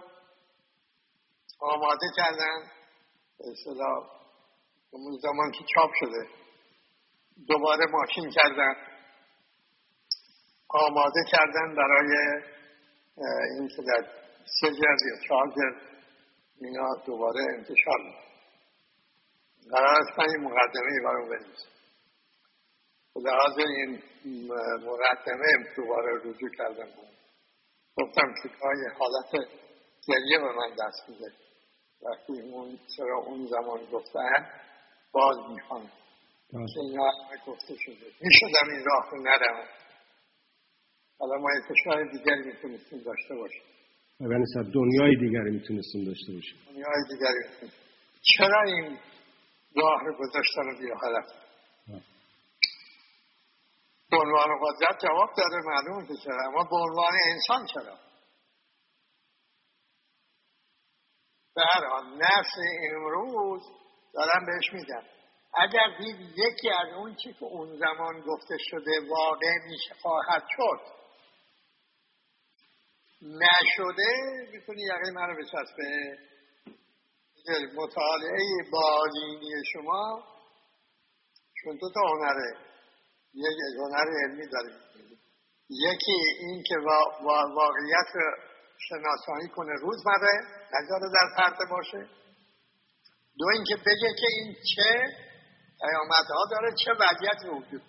[1.60, 2.70] آماده کردن
[3.40, 4.10] اصطلاح
[4.90, 6.28] اون زمان که چاپ شده
[7.48, 8.74] دوباره ماشین کردن.
[10.68, 12.42] آماده کردن برای
[13.58, 14.08] این که در
[14.60, 15.89] سه جلد یا چهار جلد.
[16.60, 18.30] اینا دوباره انتشار میده
[19.70, 21.68] قرار است من این مقدمه برای بنویسم.
[23.16, 24.02] لحاظ این
[24.84, 25.46] مقدمه
[25.76, 26.88] دوباره رجوع کردم.
[27.96, 28.48] گفتم که
[28.98, 29.48] حالت
[30.08, 31.32] گریه به من دست میده.
[32.02, 34.50] وقتی اون چرا اون زمان گفتن
[35.12, 35.90] باز می‌خوان.
[36.50, 37.00] که این
[37.46, 38.06] گفته شده.
[38.20, 39.68] می‌شدم این راه رو نرم
[41.18, 43.62] حالا ما کشور دیگری می‌تونستیم داشته باشیم.
[44.20, 46.58] یعنی دنیای دیگری می‌تونستیم داشته باشیم.
[46.66, 47.72] دنیای دیگری.
[48.22, 48.98] چرا این
[49.76, 51.24] راه رو گذاشتن بیا حالت
[54.10, 56.46] به عنوان قدرت جواب داده معلومه که چرا.
[56.46, 57.96] اما به عنوان انسان چرا؟
[61.54, 62.04] به هر حال
[62.94, 63.62] امروز
[64.14, 65.02] دارم بهش میگم
[65.54, 70.99] اگر دید یکی از اون چی که اون زمان گفته شده واقع میشه خواهد شد.
[73.22, 74.12] نشده
[74.52, 76.18] می‌تونی یقین من رو بچسبه
[77.76, 80.24] مطالعه بالینی شما
[81.62, 82.56] چون تو تا هنره
[83.34, 84.80] یک هنر علمی داریم
[85.70, 86.74] یکی این که
[87.54, 88.12] واقعیت
[88.88, 90.32] شناسانی کنه روزمره
[90.72, 92.08] نذاره در پرده باشه.
[93.38, 95.16] دو اینکه بگه که این چه
[95.80, 97.82] پیامدها داره چه وضعیت وجود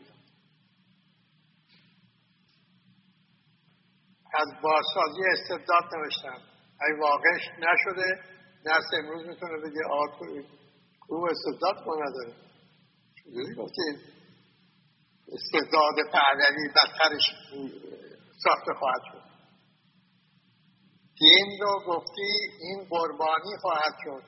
[4.33, 6.41] از بازسازی استبداد نوشتم.
[6.87, 8.19] ای واقعش نشده.
[8.65, 10.19] نرس امروز می‌تونه بگه آه
[11.09, 12.33] تو استبداد ما نداره
[13.15, 13.81] چجوری گفتی؟
[15.31, 17.23] استبداد پهلوی بدترش
[18.43, 19.21] ساخته خواهد شد.
[21.19, 24.23] دین رو گفتی این قربانی خواهد شد.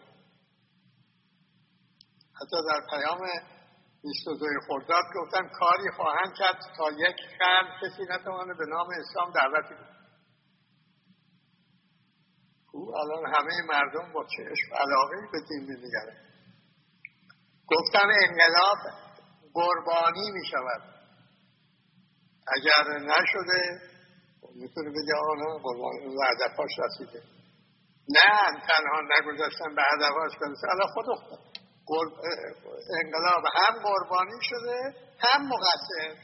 [2.35, 3.19] حتی در پیام
[4.03, 9.92] 22 خرداد گفتن کاری خواهند کرد تا یک خرم کسی نتوانه به نام اسلام دعوتی
[12.73, 16.17] او الان همه مردم با چشم علاقه به دین میگره
[17.67, 18.77] گفتن انقلاب
[19.53, 20.81] قربانی می شود
[22.47, 23.79] اگر نشده
[24.55, 27.23] می‌تونه بگه آقا نه قربان به هدفاش رسیده.
[28.09, 31.05] نه تنها نگذاشتن به هدفاش برسه الان خود
[33.03, 36.15] انقلاب هم قربانی شده هم مقصر.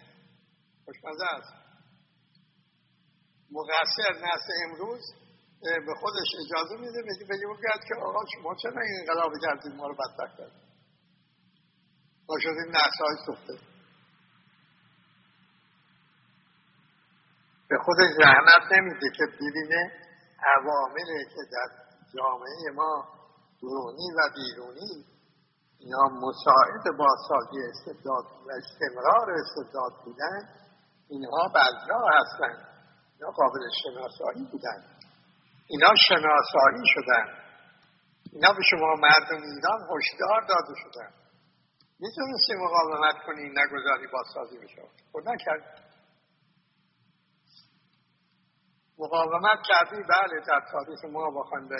[0.85, 1.53] خوشمزه است.
[3.51, 5.01] مقصر نسل امروز
[5.62, 7.48] به خودش اجازه میده بگه بگه
[7.88, 10.69] که آقا شما چرا این انقلاب کردید؟ ما رو بدبخت کردید.
[12.30, 13.54] ما شدیم نسل های سخته
[17.69, 19.91] به خودش زحمت نمیده که ببینه
[20.58, 21.69] عواملی که در
[22.17, 23.08] جامعه ما
[23.62, 25.06] درونی و بیرونی
[25.80, 30.50] اینا مساعد با سازی استبداد و استمرار استبداد بودن
[31.10, 32.65] اینها بعدها هستن.
[33.19, 34.98] اینا قابل شناسایی بودن.
[35.69, 37.25] اینا شناسایی شدن.
[38.34, 41.12] اینا به شما مردم ایران هشدار داده شدن.
[41.99, 44.82] می‌تونستی مقاومت کنی نگذاری بازسازی بشه.
[45.12, 45.89] خود نکرد.
[48.99, 51.77] مقاومت کردی؟ بله در تاریخ ما بخوایم به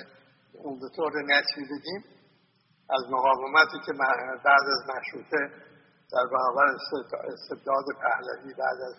[0.54, 1.12] اون به طور
[1.63, 2.04] بدیم
[2.89, 3.93] از مقاومتی که
[4.43, 5.49] بعد از مشروطه
[6.12, 6.65] در برابر
[7.34, 8.95] استبداد پهلوی بعد از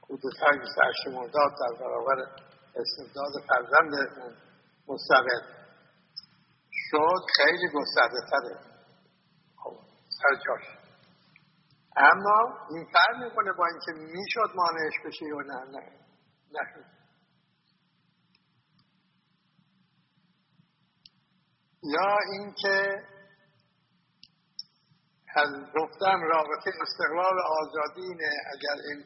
[0.00, 2.26] کودتای 28 مرداد در برابر
[2.76, 3.92] استبداد فرزند
[4.88, 5.62] مستقل.
[6.70, 8.58] شد خیلی گسترده تره
[9.56, 9.76] خب،
[10.08, 10.78] سر جاش.
[11.96, 15.92] اما این فرق می‌کنه با اینکه می‌شد مانعش بشه یا نه نه
[16.52, 16.84] نه.
[21.82, 23.02] یا اینکه
[25.36, 29.04] از گفتم رابطه استقلال آزادی نه اگر این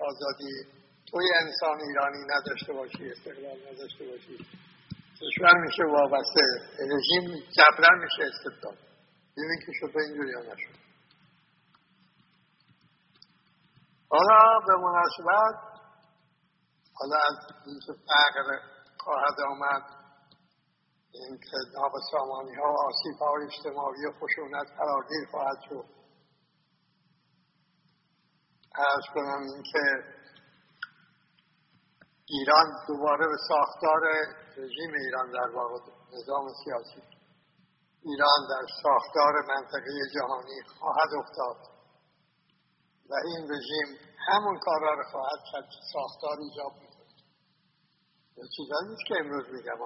[0.00, 0.79] آزادی
[1.10, 4.46] توی انسان ایرانی نداشته باشی استقلال نداشته باشی.
[5.20, 6.42] کشور میشه وابسته
[6.80, 8.78] رژیم جبران میشه استبداد.
[9.36, 10.80] ببین که شد اینجوری ها نشد.
[14.08, 15.70] حالا به مناسبت
[16.94, 18.58] حالا از اینکه فقر
[18.98, 19.82] خواهد آمد.
[21.12, 25.84] این کتاب سامانی ها آسیب های اجتماعی و خشونت فراگیر خواهد شد.
[28.74, 30.04] ارز کنم اینکه
[32.32, 34.00] ایران دوباره به ساختار
[34.56, 35.78] رژیم ایران در واقع
[36.18, 37.02] نظام سیاسی
[38.02, 41.56] ایران در ساختار منطقه جهانی خواهد افتاد
[43.10, 46.72] و این رژیم همون کارا رو خواهد کرد که ساختار ایجاب
[48.56, 49.82] چیزایی نیست که امروز میگم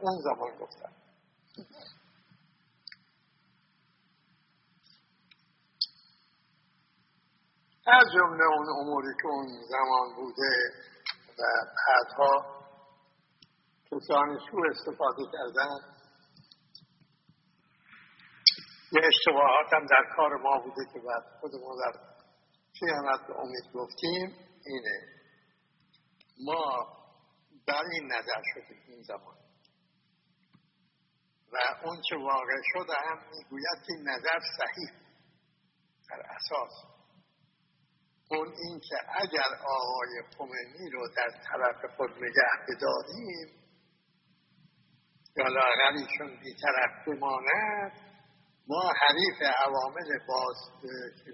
[0.00, 0.92] اون زمان گفتم
[7.86, 10.72] از جمله اون اموری که اون زمان بوده
[11.38, 11.42] و
[11.86, 12.64] بعدها
[13.90, 15.94] کسانی سو استفاده کردن.
[18.92, 22.00] یه اشتباهات هم در کار ما بوده که بعد خودمون در
[22.78, 25.00] خیانت به امید گفتیم اینه.
[26.44, 26.86] ما
[27.66, 29.36] در این نظر شدیم این زمان.
[31.52, 34.90] و اون چه واقع شده هم می‌گوید که نظر صحیح.
[36.10, 36.93] در اساس.
[38.30, 43.64] اون این که اگر آقای خمینی رو در طرف خود نگه بداریم
[45.36, 47.92] یا لاغر ایشون طرف بماند
[48.68, 50.56] ما حریف عوامل باز
[51.24, 51.32] که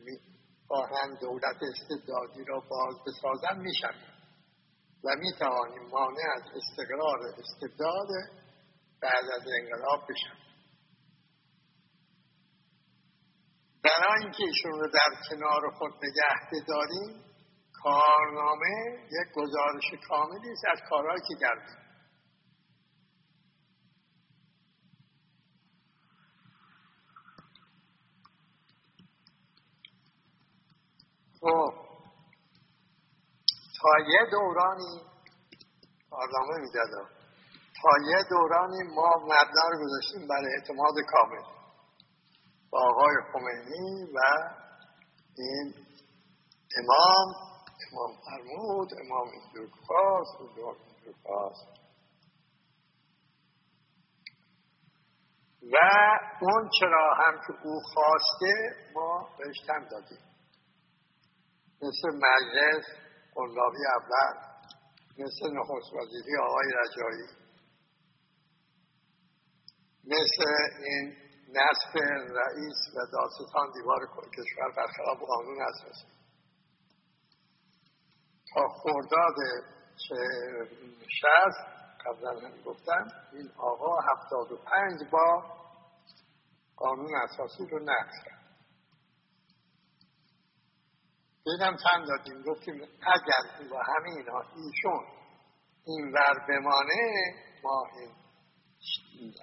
[0.69, 4.11] خواهند دولت استبدادی را باز بسازن می‌شویم
[5.05, 8.09] و می توانیم مانع از استقرار استبداد
[9.03, 10.40] بعد از انقلاب بشن
[13.85, 17.25] برای اینکه ایشون رو در کنار خود نگه بداریم
[17.83, 21.77] کارنامه یک گزارش کاملی است از کارهایی که کردیم.
[31.41, 31.75] خب
[33.81, 35.01] تا یه دورانی
[36.11, 37.09] پارلمان می‌داد
[37.83, 41.60] تا یه دورانی ما مبنا رو گذاشتیم برای اعتماد کامل.
[42.71, 44.19] با آقای خمینی و
[45.39, 45.75] این
[46.79, 47.35] امام
[47.93, 50.77] امام فرمود امام اینجور خواست اینجور
[51.23, 51.81] خواست
[55.63, 55.77] و
[56.41, 60.19] اون چرا هم که او خواسته ما بهش تن دادیم.
[61.83, 62.85] مثل مجلس
[63.35, 64.51] قلابی اول
[65.19, 67.27] مثل نخست وزیری آقای رجایی
[70.05, 70.45] مثل
[70.85, 71.97] این نصف
[72.37, 76.07] رئیس و داستان دیوار کشور برخلاف قانون اساسی
[78.55, 79.35] تا خورداد
[81.21, 85.45] شست قبلا هم گفتم این آقا هفتاد و پنج با
[86.77, 88.41] قانون اساسی رو نقض کرد.
[91.47, 95.07] بگم چند دادیم گفتیم اگر با همه اینا ایشون
[95.87, 98.11] این ور بمانه ما این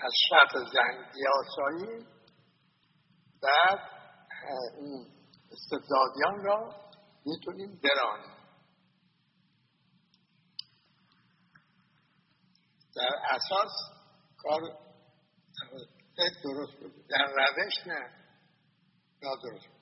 [0.02, 2.06] از شرط زنگ بیاسایی
[3.44, 3.80] بعد
[4.78, 5.08] اون
[5.52, 6.76] استبدادیان را
[7.26, 8.38] می‌تونیم برانیم.
[12.96, 13.72] در اساس
[14.38, 14.62] کار
[16.44, 17.08] درست بود.
[17.10, 18.12] در روش نه
[19.24, 19.78] نادرست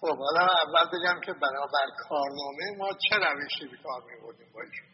[0.00, 4.85] خب حالا اول بگم که بنابر کارنامه ما چه روشی به کار میبردیم؟ با ایشون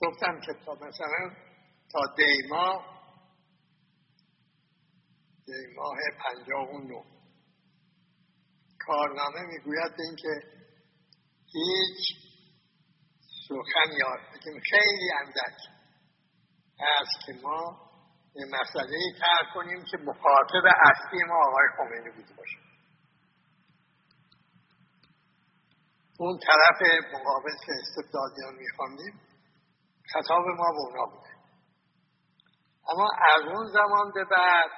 [0.00, 1.30] گفتم که تا مثلا
[1.92, 2.84] تا دیما
[5.46, 7.02] دیماه پنجاه و نو
[8.78, 10.42] کارنامه می‌گوید به اینکه
[11.52, 12.18] هیچ
[13.48, 15.58] سخن یاد بگیم خیلی اندک
[16.80, 17.88] هست که ما
[18.34, 22.58] یه مسئله ای تر کنیم که مخاطب اصلی ما آقای خمینی بوده باشه.
[26.18, 29.20] اون طرف مقابل که استبدادیان میخواندیم
[30.12, 31.28] خطاب ما به اونا بوده
[32.88, 34.70] اما از اون زمان به بعد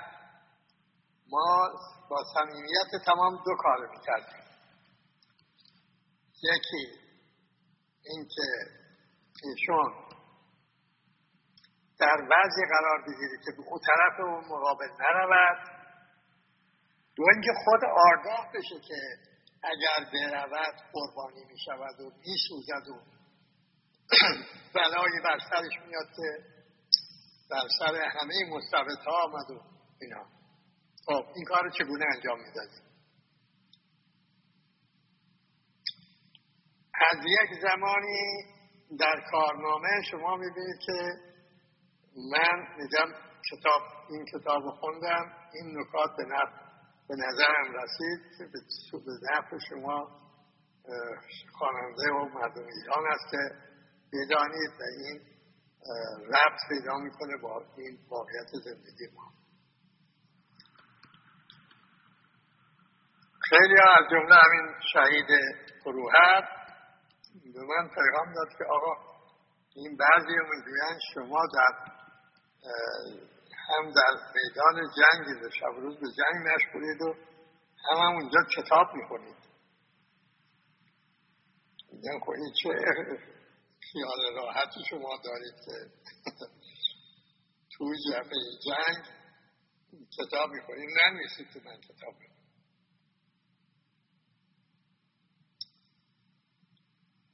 [1.31, 1.69] ما
[2.11, 4.45] با صمیمیت تمام دو کار می‌کردیم.
[6.43, 7.01] یکی
[8.05, 8.47] اینکه
[9.45, 9.95] ایشون
[11.99, 15.59] در وضعی قرار بگیری که به اون طرف اون مقابل نرود.
[17.17, 18.95] دو اینکه خود آگاه بشه که
[19.63, 23.20] اگر برود قربانی می شود و می سوزد و
[24.75, 26.45] بلایی بر سرش میاد که
[27.51, 29.61] بر سر همه مستبت ها آمد و
[30.01, 30.25] اینا.
[31.07, 32.91] خب این کار چگونه انجام می‌دادیم
[37.11, 38.45] از یک زمانی
[38.99, 41.13] در کارنامه شما می‌بینید که
[42.33, 43.13] من میگم
[43.51, 46.25] کتاب این کتاب خوندم این نکات به,
[47.09, 48.51] به نظرم رسید
[48.93, 50.21] به نفع شما
[51.59, 53.70] خواننده و مردم ایران است که
[54.13, 55.21] بدانید و این
[56.27, 59.33] ربط پیدا می‌کنه با این واقعیت زندگی ما.
[63.41, 65.27] خیلی از جمله همین شهید
[65.85, 66.41] فروهر
[67.55, 68.95] به من پیغام داد که آقا
[69.77, 71.93] این بعضی می‌گویند شما در
[73.69, 77.15] هم در میدان جنگ و شب روز به جنگ مشغولید و
[77.91, 79.37] هم, هم اونجا کتاب می‌خونید.
[82.25, 82.69] خب این چه
[83.93, 85.91] خیال راحتی شما دارید که
[87.71, 89.05] توی جبهه جنگ
[90.19, 92.41] کتاب می‌خونید نمیسید که من کتاب می‌خونید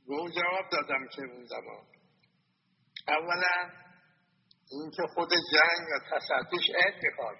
[0.07, 1.86] به اون جواب دادم که اون زمان.
[3.09, 3.70] اولا
[4.70, 7.36] اینکه خود جنگ و تصدیش عید می‌خواد.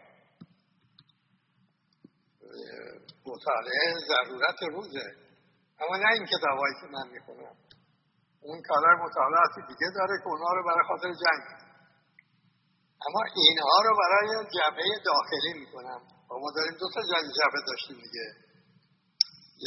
[3.27, 5.17] مطالعه ضرورت روزه.
[5.81, 7.57] اما نه این کتابایی که من می‌خونم.
[8.49, 11.45] اون کارهای مطالعاتی دیگه داره که اونها رو برای خاطر جنگ
[13.07, 17.01] اما اینها رو برای جبهه داخلی می‌کنم و ما داریم دو تا
[17.39, 18.27] جبهه داشتیم دیگه.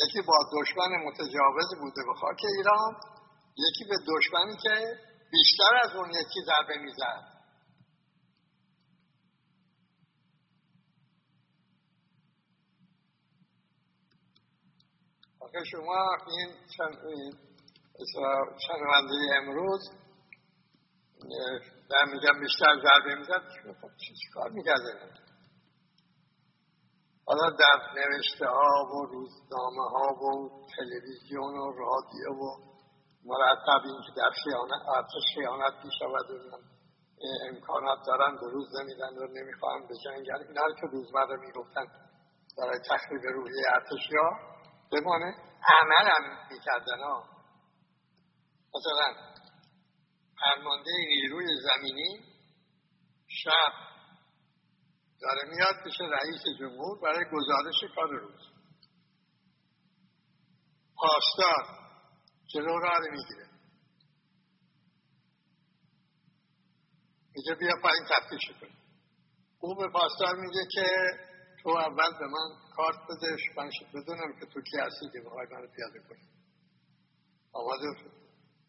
[0.04, 2.96] یکی با دشمن متجاوز بوده به خاک ایران
[3.58, 4.76] یکی به دشمنی که
[5.32, 7.40] بیشتر از اون یکی ضربه می‌زد.
[15.40, 16.50] آخه شما این
[18.68, 19.90] شنونده امروز
[21.90, 23.42] در میگم بیشتر ضربه می‌زد
[23.98, 25.00] چی کار می‌کرده؟
[27.26, 32.70] حالا در نوشته ها و روزنامه ها و تلویزیون و رادیو و
[33.26, 34.82] مرتب این که در خیانت
[35.34, 35.92] خیانت می
[37.50, 41.86] امکانات دارن روز نمیدن و نمی‌خواهند به جنگن اینا رو که روزمره می‌گفتن
[42.58, 44.40] برای تخریب روحی ارتشی ها
[44.92, 45.36] بمانه
[45.82, 47.39] عمل هم می‌کردن ها
[48.76, 49.30] مثلا
[50.40, 52.26] فرمانده نیروی زمینی
[53.28, 53.74] شب
[55.22, 58.42] داره میاد پیش رئیس جمهور برای گزارش کار روز.
[60.96, 61.80] پاسدار
[62.48, 63.50] جلو را می‌گیره.
[67.36, 68.78] میگه بیا پایین تفتیش کنی
[69.60, 70.86] او به پاسدار میگه که
[71.64, 75.68] تو اول به من کارت بده من بدونم که تو کی هستی که بخوای منو
[75.68, 76.30] پیاده کنی.
[77.54, 77.80] آواز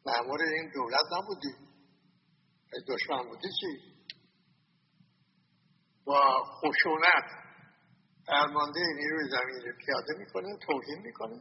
[0.06, 1.70] معمور این دولت نبودی.
[2.88, 3.94] دشمن بودی چی؟
[6.04, 7.24] با خشونت
[8.26, 11.40] فرمانده نیروی زمین رو پیاده می‌کنه توهین می‌کنه.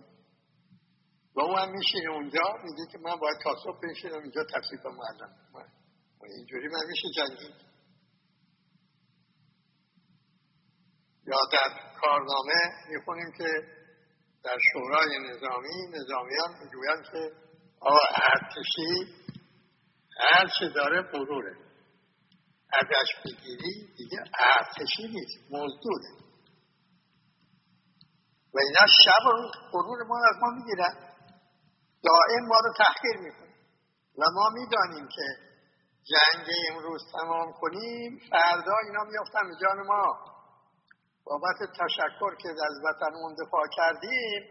[1.35, 5.33] و او هم میشینه اونجا میگه که من باید تا صبح بشینم اینجا تکلیف معلم.
[5.53, 7.55] و اینجوری من میشه جنگید.
[11.27, 13.49] یا در کارنامه می‌خونیم که
[14.43, 17.48] در شورای نظامی نظامیان می‌گویند که
[17.81, 17.99] آقا
[18.33, 19.13] ارتشی
[20.19, 21.55] هر چه داره غروره.
[22.73, 24.17] ازش بگیری دیگه
[24.57, 26.11] ارتشی نیست مزدوره.
[28.53, 29.31] و اینا شب و
[29.71, 30.95] قرون ما از ما می‌گیرن.
[32.03, 33.53] دائم ما رو تحقیر می‌کنن.
[34.17, 35.49] و ما می‌دانیم که
[36.03, 40.19] جنگ امروز تمام کنیم فردا اینا میافتن به جان ما.
[41.25, 44.43] بابت تشکر که از وطنمون دفاع کردیم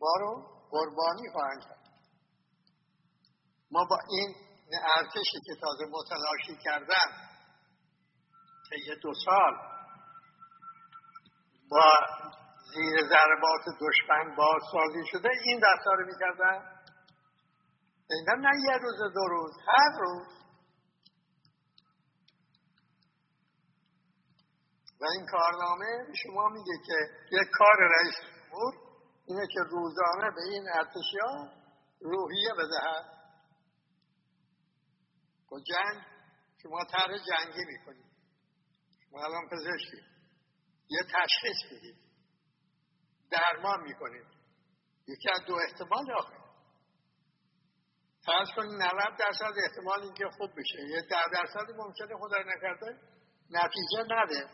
[0.00, 1.85] ما رو قربانی خواهند کرد.
[3.70, 4.34] ما با این
[4.96, 7.26] ارتشی که تازه متلاشی کردن
[8.70, 9.54] طی دو سال
[11.70, 11.90] با
[12.74, 16.76] زیر ضربات دشمن بازسازی شده این دستار رو می‌کردن؟
[18.38, 20.26] نه یه روز دو روز هر روز.
[25.00, 26.94] و این کارنامه شما میگه که
[27.32, 28.74] یک کار رئیس جمهور
[29.26, 31.50] اینه که روزانه به این ارتشیا
[32.00, 33.15] روحیه بدهد.
[35.60, 36.02] جنگ
[36.62, 38.06] شما طرح جنگی می‌کنید
[39.10, 40.02] شما الان پزشکی
[40.90, 41.96] یه تشخیص می‌دید
[43.30, 44.26] درمان می‌کنید
[45.08, 46.46] یکی از دو احتمال آخر
[48.26, 50.80] فرض کنید 90 درصد احتمال اینکه خوب بشه.
[50.88, 52.98] یه ده درصدی ممکنه خدا نکرده
[53.50, 54.50] نتیجه نده.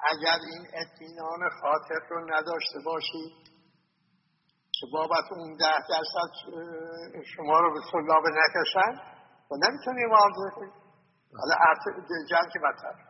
[0.00, 3.48] اگر این اطمینان خاطر رو نداشته باشید
[4.72, 6.30] که بابت اون ده درصد
[7.36, 9.17] شما رو به سلابه نکشن
[9.50, 10.72] و نمی‌تونی واضح کنید
[11.32, 11.54] حالا
[12.30, 13.08] جنگ که بدتر.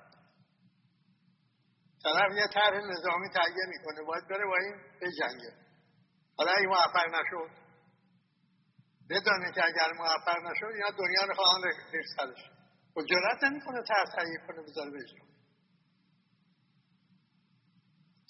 [2.02, 5.52] طرف یه طرح نظامی تهیه می‌کنه باید بره با این بجنگه.
[6.38, 7.50] حالا این موفق نشد
[9.10, 11.62] بدانه که اگر موفق نشد یا دنیا رو خواهان
[11.92, 12.50] ریخت سرش.
[12.96, 14.98] و جرات نمی‌کنه طرح تهیه کنه بذاره به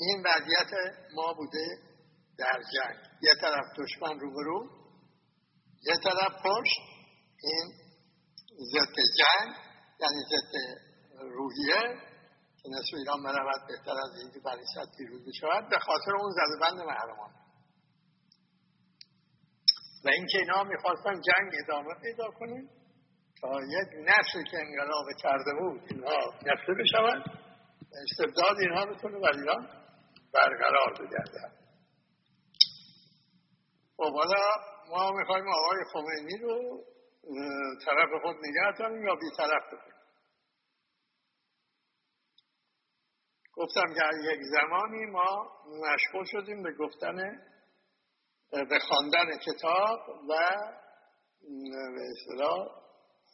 [0.01, 1.67] این وضعیت ما بوده
[2.39, 2.97] در جنگ.
[3.23, 4.69] یه طرف دشمن روبرو
[5.83, 6.81] یه طرف پشت
[7.43, 7.88] این
[8.59, 9.55] ضد جنگ
[10.01, 10.53] یعنی ضد
[11.21, 12.01] روحیه
[12.63, 16.87] که نصف ایران مرود بهتر از اینکه برای صد پیروزی شود به خاطر اون زدبند
[16.87, 17.31] محرمان
[20.05, 22.71] و اینکه اینا می‌خواستن جنگ ادامه پیدا کنیم
[23.41, 27.25] تا یک نفسی که انقلاب کرده بود اینها نفته بشود
[28.03, 29.69] استبداد اینها بتونه بر ایران
[30.35, 31.53] برقرار بگردن.
[33.97, 34.43] خب حالا
[34.91, 36.85] ما می‌خوایم آقای خمینی رو
[37.85, 39.99] طرف خود نگه داریم یا بی طرف بکنیم
[43.53, 47.16] گفتم که یک زمانی ما مشغول شدیم به گفتن
[48.51, 50.35] به خواندن کتاب و
[51.95, 52.68] به اصطلاح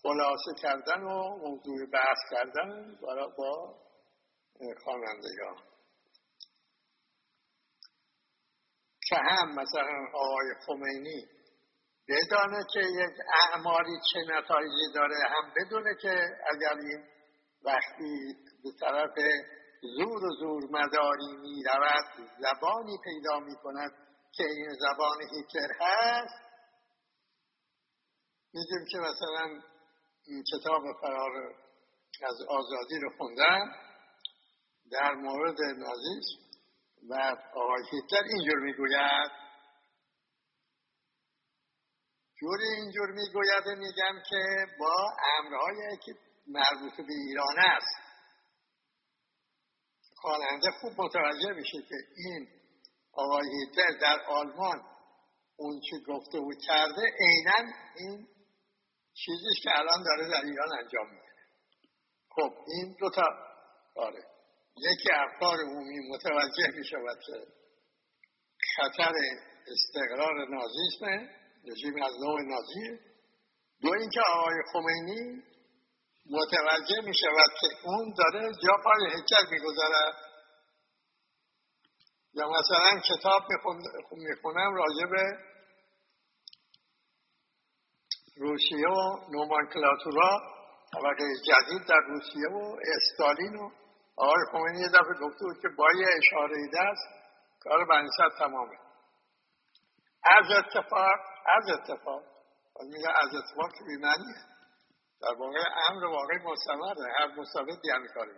[0.02, 3.74] خلاصه کردن و موضوع بحث کردن با
[4.84, 5.56] خوانندگان.
[9.08, 11.26] که هم مثلا آقای خمینی
[12.08, 17.04] بدانه که یک اعمالی چه نتایجی داره هم بدونه که اگر این
[17.64, 19.14] وقتی به طرف
[19.82, 23.92] زور و زور مداری می رود زبانی پیدا می کند
[24.32, 26.44] که این زبان هیتلر هست.
[28.54, 29.60] می‌دونیم که مثلا
[30.52, 31.54] کتاب فرار
[32.22, 33.72] از آزادی رو خوندن
[34.92, 36.44] در مورد نازیسم
[37.10, 39.43] و آقای هیتلر اینجور می‌گوید.
[42.40, 46.14] جوری اینجور می‌گوید میگم که با امرهایی که
[46.46, 47.96] مربوط به ایران است.
[50.16, 52.48] خواننده خوب متوجه میشه که این
[53.12, 54.82] آقای هیتلر در آلمان
[55.56, 58.28] اون چی گفته بود کرده عینا این
[59.14, 61.34] چیزی که الان داره در ایران انجام میده.
[62.30, 63.22] خب این دوتا
[63.96, 64.24] آره
[64.76, 67.46] یکی افکار عمومی متوجه می شود که
[68.76, 69.12] خطر
[69.66, 72.98] استقرار نازیسم رژیم از نوع نازی.
[73.82, 75.42] دو اینکه آقای خمینی
[76.30, 80.14] متوجه می شود که اون داره جا پای هیکل می گذارد
[82.34, 83.42] یا مثلا کتاب
[84.12, 85.38] می‌خونم راجع به
[88.36, 90.54] روسیه و نومانکلاتورا.
[90.92, 93.70] طبقه جدید در روسیه و استالین و
[94.16, 97.08] آقای خمینی یه دفعه گفته بود که با یه اشاره دست
[97.60, 98.78] کار بنیست تمامه.
[100.24, 102.22] از اتفاق از اتفاق.
[102.80, 104.44] میگه از اتفاق که بیمنیه
[105.20, 107.12] در واقع امر واقعی مستمره.
[107.18, 108.32] هر مستبدی همین کاری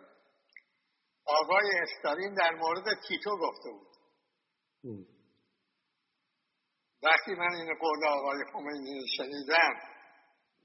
[1.26, 3.96] آقای استالین در مورد تیتو گفته بود.
[7.02, 9.74] وقتی من این قول آقای خمینی شنیدم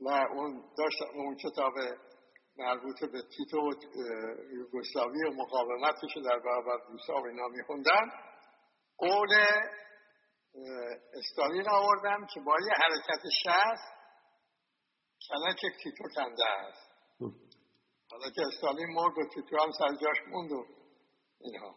[0.02, 1.74] و اون داشت اون کتاب
[2.58, 3.74] مربوط به تیتو و
[4.54, 8.12] یوگسلاوی و مقاومتش در برابر روسا و اینا میخوندن
[8.98, 9.30] قول
[11.14, 13.94] استالین آوردم که با یه حرکت شست
[15.30, 16.92] کلک تیتو کنده است.
[18.12, 20.66] حالا که استالین مرد و تیتو هم سر جاش موند و
[21.40, 21.76] اینها.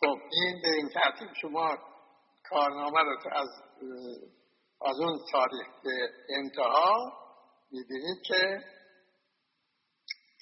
[0.00, 1.78] خب این به این ترتیب شما
[2.44, 3.48] کارنامه رو از
[4.86, 7.12] از اون تاریخ به انتها
[7.70, 8.64] می‌بینید که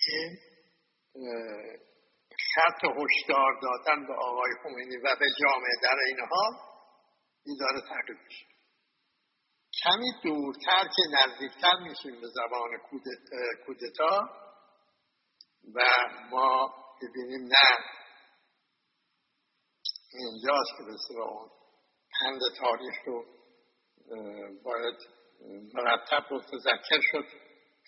[0.06, 0.38] این
[2.54, 6.71] خط هشدار دادن به آقای خمینی و به جامعه در این حال
[7.45, 8.47] این داره تغییر میشه.
[9.84, 12.70] کمی دورتر که نزدیکتر میشیم به زبان
[13.66, 14.30] کودتا
[15.74, 15.80] و
[16.30, 17.78] ما ببینیم نه.
[20.12, 21.51] اینجاست که به اون
[22.20, 23.24] پند تاریخ رو
[24.64, 24.97] باید
[25.74, 27.26] مرتب متذکر شد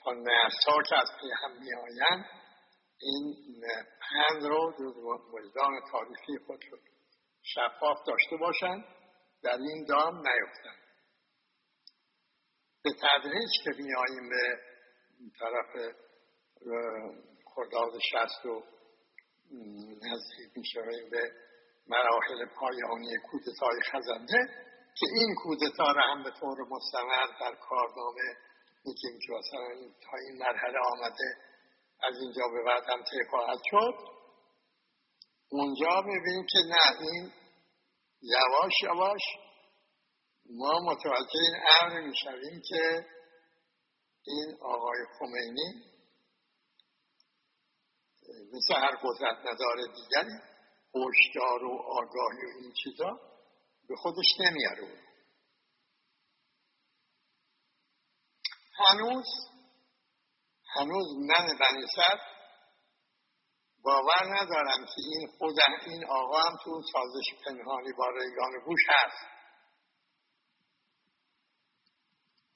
[0.05, 2.25] تا نسل که از پی هم میآیند.
[3.01, 3.35] این
[4.01, 4.97] پند رو جز
[5.33, 6.81] وجدان تاریخی خود شد.
[7.43, 8.85] شفاف داشته باشند.
[9.45, 10.85] در این دام نیفتند
[12.83, 14.61] به تدریج که میاییم به
[15.39, 15.95] طرف
[17.55, 18.63] خرداد شست و
[20.03, 21.33] نزدیک می‌شویم به
[21.87, 24.65] مراحل پایانی کودتای خزنده
[24.95, 28.37] که این کودتا را هم به طور مستمر در کارنامه
[28.85, 31.37] میگیم که مثلا تا این مرحله آمده
[32.03, 33.05] از اینجا به بعد هم
[33.71, 33.95] شد.
[35.49, 37.33] اونجا ببینیم که نه این
[38.25, 39.22] یواش یواش
[40.51, 43.07] ما متوجه این امر می‌شویم که
[44.27, 45.95] این آقای خمینی
[48.53, 50.39] مثل هر قدرت ندار دیگری
[50.95, 53.20] هشدار و آگاهی و این چیزا
[53.89, 55.05] به خودش نمیاره
[58.75, 59.27] هنوز
[60.75, 61.87] هنوز من بنی
[63.85, 65.55] باور ندارم که این خود
[65.87, 69.26] این آقا هم تو سازش پنهانی با ریگان بوش هست.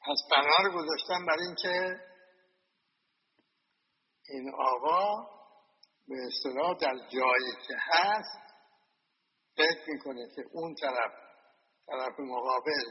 [0.01, 2.01] پس بنا رو گذاشتم برای اینکه
[4.29, 5.29] این آقا
[6.09, 8.49] به اصطلاح در جایی که هست
[9.57, 11.13] فکر می‌کنه که اون طرف
[11.87, 12.85] طرف مقابل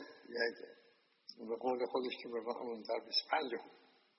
[1.49, 3.51] به قول خودش که به اون در 25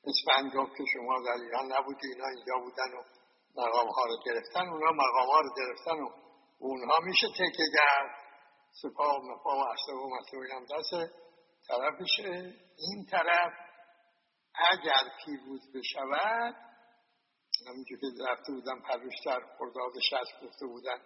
[0.04, 3.17] 25 که شما در ایران نبودی اینا اینجا بودن و
[3.56, 6.08] مقام ها رو گرفتن اونا مقام ها رو گرفتن و
[6.58, 8.10] اونها میشه تکه گرد
[8.82, 11.12] سپاه و مپا و اصلا و مسئول هم دست
[11.68, 12.54] طرفشه.
[12.78, 13.52] این طرف
[14.72, 16.54] اگر پیروز بشود
[17.66, 20.98] همینجور که رفته بودن پروشتر خرداد شست گفته بودن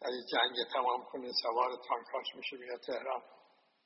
[0.00, 3.22] در جنگ تمام کنه سوار تانکاش میشه میاد تهران.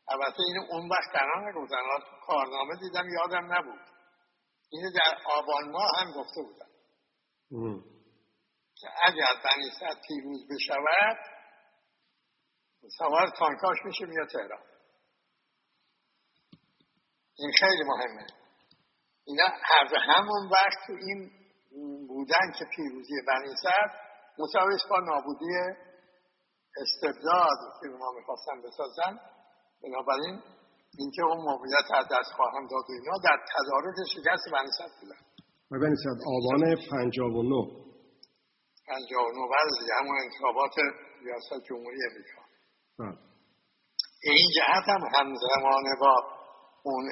[0.09, 1.77] البته این اون وقت قرار نگفتن.
[2.27, 3.81] کارنامه دیدم یادم نبود.
[4.71, 6.68] اینو در آبان ماه هم گفته بودن.
[8.75, 9.71] که اگر بنی
[10.09, 11.17] پیروز بشود
[12.99, 14.63] سوار تانکاش میشه میاد تهران.
[17.39, 18.27] این خیلی مهمه.
[19.25, 19.45] اینا
[19.83, 21.31] از همون وقت تو این
[22.09, 23.91] بودن که پیروزی بنی صد
[24.39, 25.55] مساویش با نابودی
[26.77, 29.21] استبداد که ما می‌خواستن بسازن
[29.83, 30.43] بنابراین
[30.99, 34.71] اینکه اون موقعیت از دست خواهم داد و اینا در تدارک شکست بنی
[35.01, 35.28] بودن.
[35.71, 37.79] بنی صد آبان 59
[38.89, 40.75] 59 بعد دیگه همون انتخابات
[41.25, 42.43] ریاست جمهوری امریکا.
[42.99, 43.19] بله.
[44.23, 46.15] این جهت هم همزمانه با
[46.83, 47.05] اون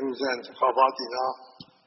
[0.00, 1.28] روز انتخابات اینا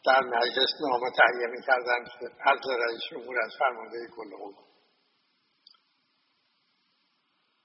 [0.06, 4.30] در مجلس نامه تهیه می‌کردن که از رئیس جمهور از فرمانده کل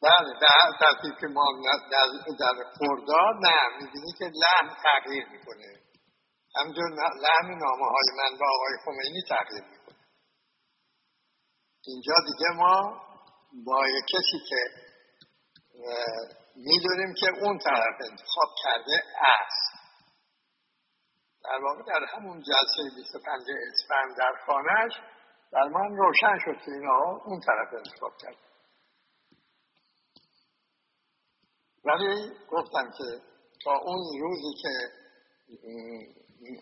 [0.03, 1.45] بله در ترتیب که ما
[1.93, 2.07] در,
[2.39, 2.55] در
[3.41, 5.94] نه می‌بینی که لحن تغییر می‌کنه.
[6.57, 6.91] همجور
[7.21, 9.97] لحن نامه های من با آقای خمینی تغییر می‌کنه
[11.87, 13.05] اینجا دیگه ما
[13.67, 14.85] با کسی که
[16.57, 19.75] می‌دونیم که اون طرف انتخاب کرده است.
[21.45, 23.43] در واقع در همون جلسه 25
[23.73, 24.93] اسفند در خانهش
[25.53, 28.37] در من روشن شد که اینا اون طرف انتخاب کرد.
[31.85, 33.23] ولی گفتم که
[33.65, 35.05] تا اون روزی که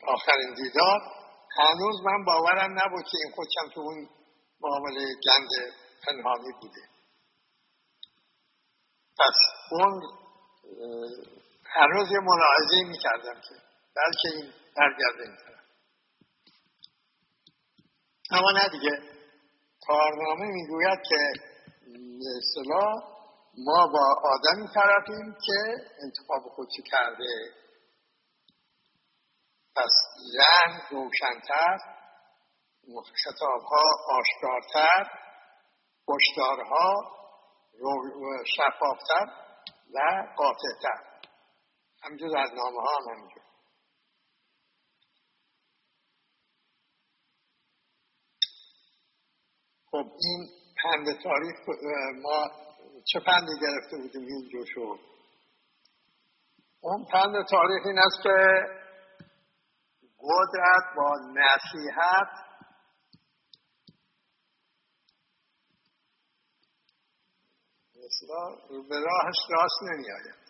[0.06, 1.00] آخرین دیدار.
[1.56, 4.08] هنوز من باورم نبود که این خودشم تو اون
[4.60, 5.72] معامله گنج
[6.06, 6.80] پنهانی بوده.
[9.18, 9.36] پس
[9.70, 10.02] اون
[11.64, 13.54] هنوز یه ملاحظه می کردم که
[13.96, 15.64] بلکه این برگرده این طرف.
[18.30, 19.12] اما نه دیگه.
[19.86, 21.32] کارنامه می‌گوید که
[22.36, 22.92] اصطلاح
[23.58, 27.61] ما با آدمی طرفیم که انتخاب خودشو کرده.
[29.76, 29.90] پس
[30.32, 31.78] زن روشنتر
[33.24, 35.10] خطابها آشکارتر
[36.08, 37.18] هشدارها
[38.56, 39.26] شفافتر
[39.94, 41.12] و قاطعتر.
[42.02, 43.42] همینجور از نامه ها هم همینجور.
[49.90, 50.48] خب این
[50.82, 51.56] پند تاریخ
[52.22, 52.50] ما
[53.12, 54.98] چه پندی گرفته بودیم؟ اینجور شد.
[56.80, 58.36] اون پند تاریخ این است که
[60.22, 62.52] قدرت با نصیحت
[68.88, 70.42] به راهش راست نمی آید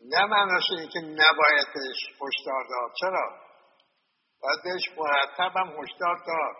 [0.00, 2.92] نه معناش این که نباید بهش هشدار داد.
[3.00, 3.40] چرا؟
[4.42, 6.56] باید بهش مرتب هم هشدار داد.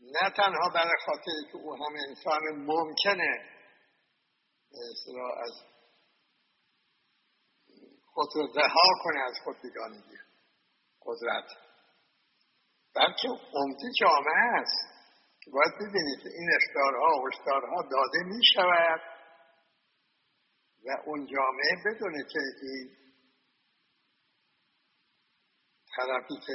[0.00, 3.58] نه تنها برای خاطر که او هم انسان ممکنه
[5.44, 5.67] از
[8.18, 10.18] خود رو رها کنه از خود بیگانگی
[11.02, 11.44] قدرت.
[12.94, 14.88] بلکه عمده جامعه است.
[15.40, 19.00] که باید ببینید این اختارها و هشدارها داده می شود
[20.84, 22.96] و اون جامعه بدونه که این
[25.96, 26.52] طرفی که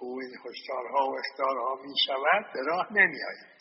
[0.00, 3.56] او این هشدارها و اختارها می شود به راه نمی آید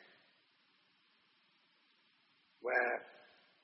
[2.61, 2.69] و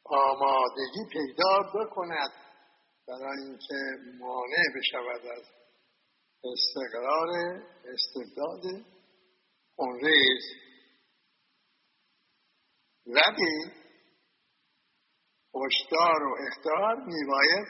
[0.05, 2.50] آمادگی پیدا بکند.
[3.07, 3.75] برای اینکه
[4.19, 5.45] مانع بشود از
[6.43, 7.29] استقرار
[7.85, 8.85] استبداد
[10.03, 10.43] ریز.
[13.05, 13.81] ولی
[15.55, 17.67] هشدار و اختار میباید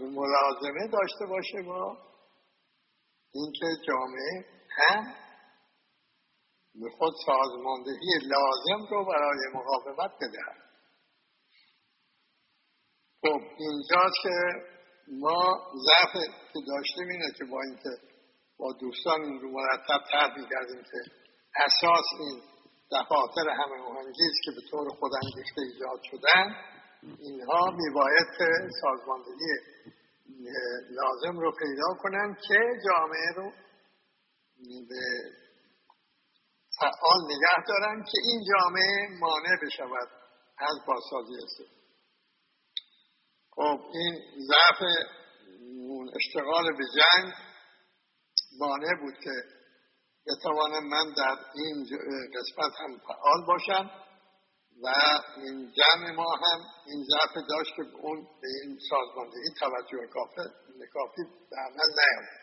[0.00, 1.98] ملازمه داشته باشه با
[3.34, 5.14] اینکه جامعه هم
[6.74, 10.71] به خود سازماندهی لازم رو برای مقاومت بدهد.
[13.22, 14.36] خب اینجاست که
[15.08, 16.12] ما ضعف
[16.52, 17.90] که داشتیم اینه که با اینکه
[18.58, 20.98] با دوستان رو مرتب تحت کردیم که
[21.56, 22.42] اساس این
[22.92, 26.56] دفاتر همه مهندیس که به طور خودانگیخته ایجاد شدن
[27.18, 28.26] اینها میباید
[28.82, 29.52] سازماندهی
[30.90, 32.58] لازم رو پیدا کنن که
[32.88, 33.52] جامعه رو
[34.88, 35.02] به
[36.80, 40.08] فعال نگه دارن که این جامعه مانع بشود
[40.58, 41.81] از بازسازی است
[43.54, 44.82] خب این ضعف
[46.16, 47.32] اشتغال به جنگ
[48.58, 49.30] مانع بود که
[50.26, 51.86] بتوانم من در این
[52.34, 53.90] قسمت هم فعال باشم
[54.82, 54.88] و
[55.36, 60.06] این جمع ما هم این ضعف داشت که اون به این سازماندهی توجه
[60.92, 62.42] کافی به عمل نیامد.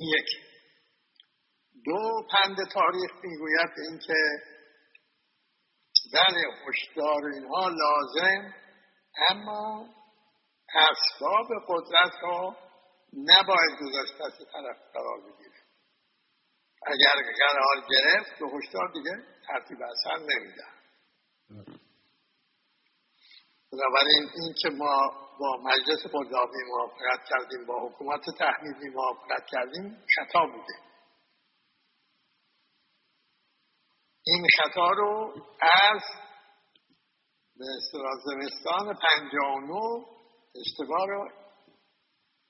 [0.00, 0.26] یک.
[1.84, 4.14] دو پند تاریخ می‌گوید اینکه
[6.12, 8.54] بله هشدار اینها لازم
[9.30, 9.88] اما
[10.74, 12.56] اسباب قدرت ها
[13.12, 15.60] نباید گذاشت دست طرف قرار بگیره.
[16.86, 19.10] اگر قرار گرفت به هشدار دیگه
[19.46, 20.64] ترتیب اثر نمیده.
[23.72, 30.46] بنابراین این که ما با مجلس قضاوی موافقت کردیم با حکومت تحمیلی موافقت کردیم خطا
[30.46, 30.74] بوده.
[34.26, 36.02] این خطا رو از
[37.60, 38.96] به اصطلاح زمستان
[39.66, 40.04] نو
[40.60, 41.30] اشتباه رو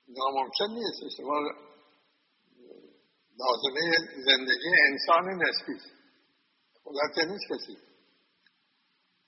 [0.08, 1.02] ناممکن نیست.
[1.06, 1.40] اشتباه
[3.38, 3.80] لازمه
[4.24, 5.90] زندگی انسان نسبی
[6.84, 7.78] خدا نیست کسی.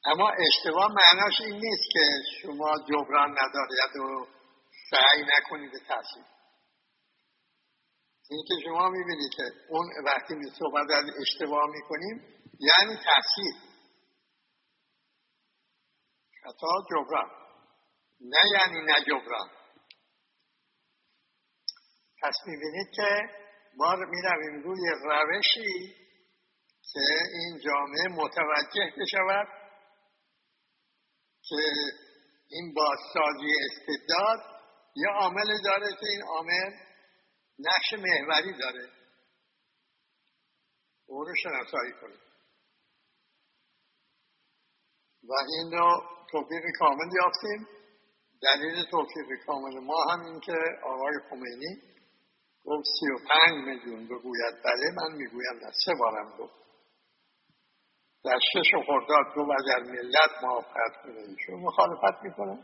[0.04, 2.00] اما اشتباه معناش این نیست که
[2.42, 4.26] شما جبران ندارید و
[4.90, 6.24] سعی نکنید تحصیل.
[8.30, 12.16] این که شما می‌بینید که اون وقتی می صحبت از اشتباه می‌کنیم
[12.60, 13.71] یعنی تحصیل.
[16.42, 17.30] خطا جبران.
[18.20, 19.50] نه یعنی نه جبران.
[22.22, 23.08] پس می‌بینید که
[23.76, 25.96] ما می‌رویم روی روشی
[26.92, 27.00] که
[27.34, 29.48] این جامعه متوجه بشود
[31.42, 31.56] که
[32.48, 34.38] این بازسازی استعداد
[34.96, 36.70] یه عامل داره که این عامل
[37.58, 38.88] نقش محوری داره.
[41.06, 42.31] او رو شناسایی کنیم.
[45.28, 47.68] و این رو توفیق کامل یافتیم.
[48.42, 51.82] دلیل توفیق کامل ما هم این که آقای خمینی
[52.64, 54.54] گفت سی و پنج میلیون بگوید.
[54.64, 56.62] بله من می‌گویم نه سه بارم گفت.
[58.24, 62.58] در شش خرداد دو اگر ملت موافقت کنه ایشون مخالفت می‌کنه.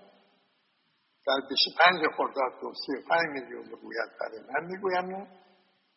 [1.26, 1.40] در
[1.78, 4.10] پنج خرداد دو سی و پنج میلیون بگوید.
[4.20, 5.26] بله من می‌گویم نه.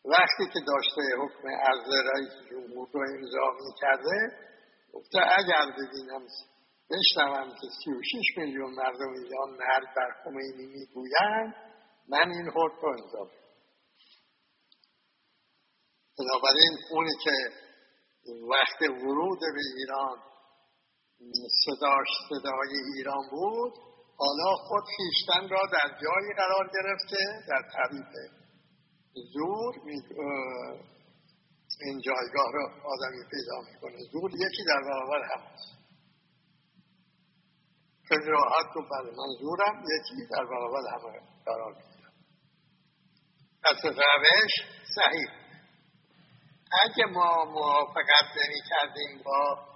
[0.04, 4.36] وقتی که داشته حکم عرض رئیس جمهور رو امضا می‌کرده
[4.92, 6.26] گفته اگر ببینم
[6.90, 11.54] بشنوم که 36 میلیون مردم ایران مرد بر خمینی می‌گویند.
[12.08, 13.30] من این حکم رو امضا
[16.18, 17.32] بنابراین اونی که
[18.50, 20.18] وقت ورود به ایران
[21.64, 23.72] صداش صدای ایران بود
[24.16, 27.16] حالا خود خیشتن را در جایی قرار گرفته
[27.48, 28.32] در طریق
[29.32, 29.74] زور
[31.80, 33.98] این جایگاه را آدمی پیدا می‌کنه.
[34.12, 35.42] زور یکی در برابر هم
[38.26, 42.12] راحت رو بله منظورم یکی در برابر همه قرار می‌گیرم.
[43.64, 44.52] پس روش
[44.94, 45.28] صحیح.
[46.84, 49.72] اگه ما موافقت نمی کردیم با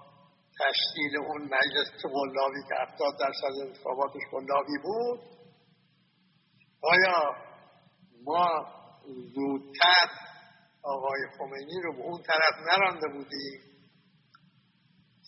[0.59, 5.19] تشکیل اون مجلس قلابی که افتاد درصد انتخاباتش قلابی بود
[6.81, 7.35] آیا
[8.25, 8.65] ما
[9.35, 10.09] زودتر
[10.83, 13.61] آقای خمینی رو به اون طرف نرانده بودیم؟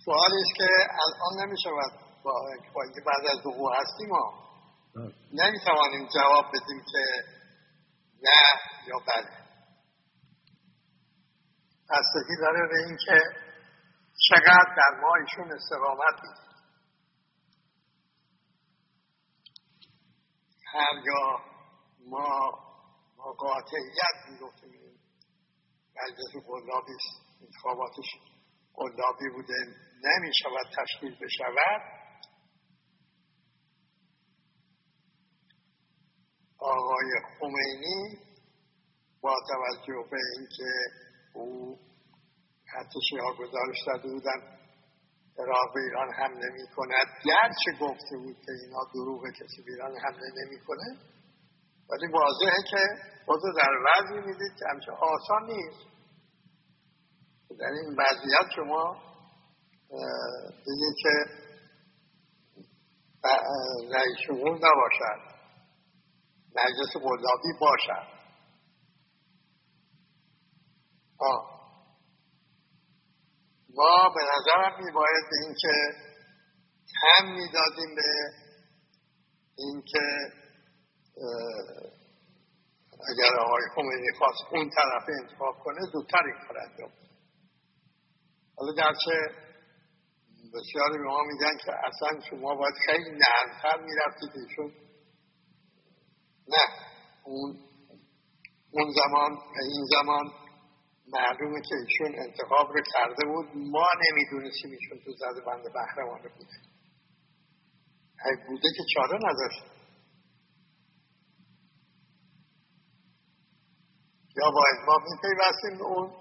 [0.06, 4.50] سوالی است که الان نمی شود با اینکه بعد از وقوع هستیم ما
[5.34, 7.24] نمی توانیم جواب بدیم که
[8.22, 9.40] نه یا بله.
[11.90, 13.20] بستگی داره به اینکه
[14.30, 16.50] چقدر در ما ایشون استقامت می‌دید
[20.74, 21.44] هرگاه
[22.06, 22.52] ما
[23.18, 24.70] با قاطعیت می‌گفتیم.
[25.96, 26.94] مجلس قلابی
[27.42, 28.06] انتخاباتش
[28.74, 29.54] قلابی بوده.
[30.04, 31.99] نمی شود تشکیل بشود.
[36.60, 38.18] آقای خمینی
[39.22, 40.72] با توجه به اینکه
[41.34, 41.80] او
[42.68, 44.60] حتی ها گزارش داده بودن
[45.40, 47.08] عراق به ایران حمله می کند.
[47.26, 50.98] گرچه گفته بود که اینا دروغ کسی به ایران حمله نمی کنه؟
[51.90, 52.78] ولی واضحه که
[53.26, 55.90] خود در وضعی می‌دید که همچه آسان نیست.
[57.60, 58.98] در این وضعیت شما
[60.66, 61.40] دیگه که
[63.94, 65.29] رئیس جمهور نباشد.
[66.64, 68.20] مجلس قلابی باشد
[71.20, 71.60] آه.
[73.70, 75.74] ما به نظرم میباید به اینکه
[77.02, 78.12] هم می‌دادیم به
[79.58, 80.00] اینکه
[83.10, 86.92] اگر آقای خمینی خواست اون طرف انتخاب کنه زودتر این کار انجام
[88.58, 89.12] حالا گرچه
[90.54, 94.89] بسیاری به ما میگن که اصلا شما باید خیلی نرمتر می‌رفتید ایشون.
[96.50, 96.66] نه.
[97.24, 97.58] اون
[98.72, 99.32] اون زمان
[99.72, 100.32] این زمان
[101.14, 103.48] معلومه که ایشون انتخاب رو کرده بود.
[103.56, 106.58] ما نمی‌دونستیم ایشون تو زده بند بهرمانه بوده.
[108.20, 109.80] اگه بوده که چاره نداشت.
[114.38, 116.12] یا باید ما میپیوستیم اون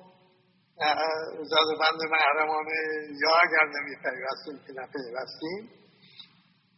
[1.44, 2.78] زده بند محرمانه
[3.22, 5.70] یا اگر نمیپیوستیم که نپیوستیم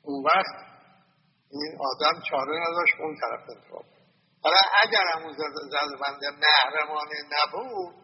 [0.02, 0.70] اون وقت
[1.50, 3.84] این آدم چاره نداشت اون طرف انتخاب
[4.42, 7.94] حالا اگر همون زده بند محرمانه نبود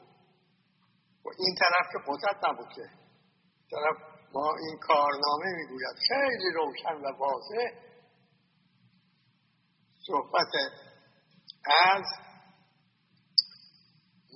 [1.25, 2.83] و این طرف که قدرت نبود که.
[3.71, 3.97] طرف
[4.33, 5.97] ما این کارنامه می‌گوید.
[6.09, 7.87] خیلی روشن و واضح
[10.07, 10.53] صحبت
[11.65, 12.05] از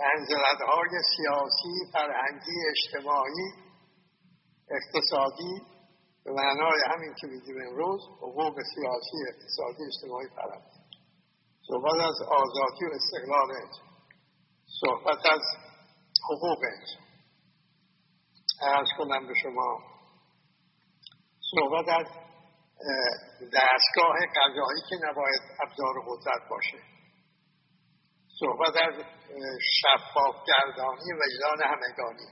[0.00, 3.52] منزلت های سیاسی، فرهنگی، اجتماعی،
[4.70, 5.62] اقتصادی
[6.24, 10.80] به معنای همین که میگیم امروز حقوق سیاسی، اقتصادی، اجتماعی، فرهنگی
[11.68, 13.48] صحبت از آزادی و استقلال
[14.80, 15.40] صحبت از
[16.30, 17.10] حقوق انسان
[18.62, 19.78] ارز کنم به شما
[21.54, 22.06] صحبت از
[23.52, 26.78] دستگاه قضایی که نباید ابزار قدرت باشه.
[28.40, 28.94] صحبت از
[29.80, 32.28] شفاف گردانی و ایران همگانی.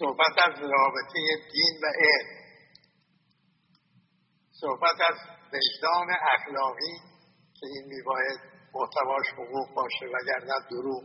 [0.00, 1.20] صحبت از رابطه
[1.52, 2.40] دین و علم.
[4.50, 5.16] صحبت از
[5.52, 6.96] وجدان اخلاقی
[7.60, 8.40] که این میباید
[8.74, 11.02] محتواش حقوق باشه وگرنه دروغ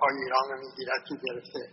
[0.00, 1.68] پای ایران رو می‌گیرد تو گرفته.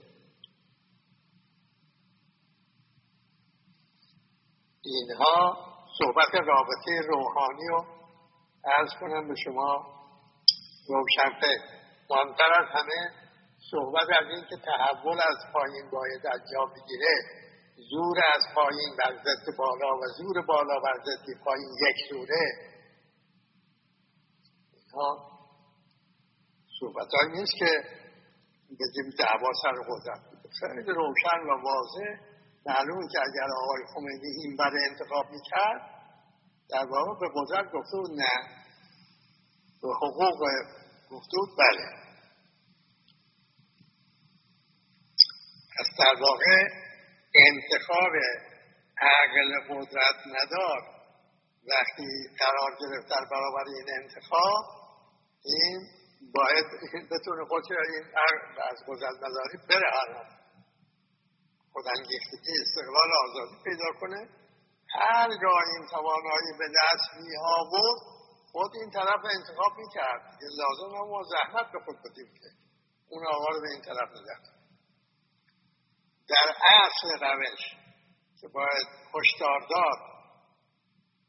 [4.82, 5.56] اینها
[6.00, 7.86] صحبت رابطه روحانی رو
[8.66, 9.86] ارز کنم به شما
[10.88, 11.58] روشنفه
[12.10, 13.21] مهمتر از همه
[13.72, 17.16] صحبت از این که تحول از پایین باید از جا بگیره
[17.90, 20.98] زور از پایین بر ضد بالا و زور بالا بر
[21.46, 22.46] پایین یک زوره.
[24.74, 25.32] اینها
[26.80, 27.72] صحبت نیست که
[28.80, 30.22] بگیم دعوا سر قدرت
[30.60, 32.32] خیلی روشن و واضح.
[32.66, 35.82] معلوم که اگر آقای خمینی این بر انتخاب می‌کرد
[36.70, 38.62] در واقع به قدرت گفته نه.
[39.82, 40.40] به حقوق
[41.12, 42.11] گفته بله.
[45.82, 46.68] پس در واقع
[47.48, 48.14] انتخاب
[48.98, 50.82] عقل قدرت ندار
[51.72, 52.10] وقتی
[52.40, 54.66] قرار گرفت در برابر این انتخاب
[55.46, 55.82] این
[56.36, 56.66] باید
[57.12, 58.04] بتونه خودش این
[58.72, 60.24] از قدرت نداری بره هر
[61.74, 64.30] خودانگیختگی استقلال آزادی پیدا کنه.
[65.00, 68.02] هر جا این توانایی به دست می آورد
[68.52, 72.50] خود این طرف انتخاب می کرد یه لازم هم زحمت به خود بدیم که.
[73.10, 74.61] اون آقا رو به این طرف نده
[76.28, 77.60] در اصل روش
[78.42, 80.12] که باید هشدار داد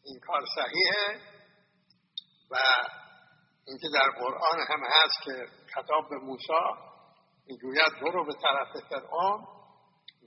[0.05, 1.21] این کار صحیحه
[2.51, 2.57] و
[3.67, 6.53] اینکه در قرآن هم هست که خطاب به موسی
[7.47, 9.47] می‌گوید برو به طرف فرعون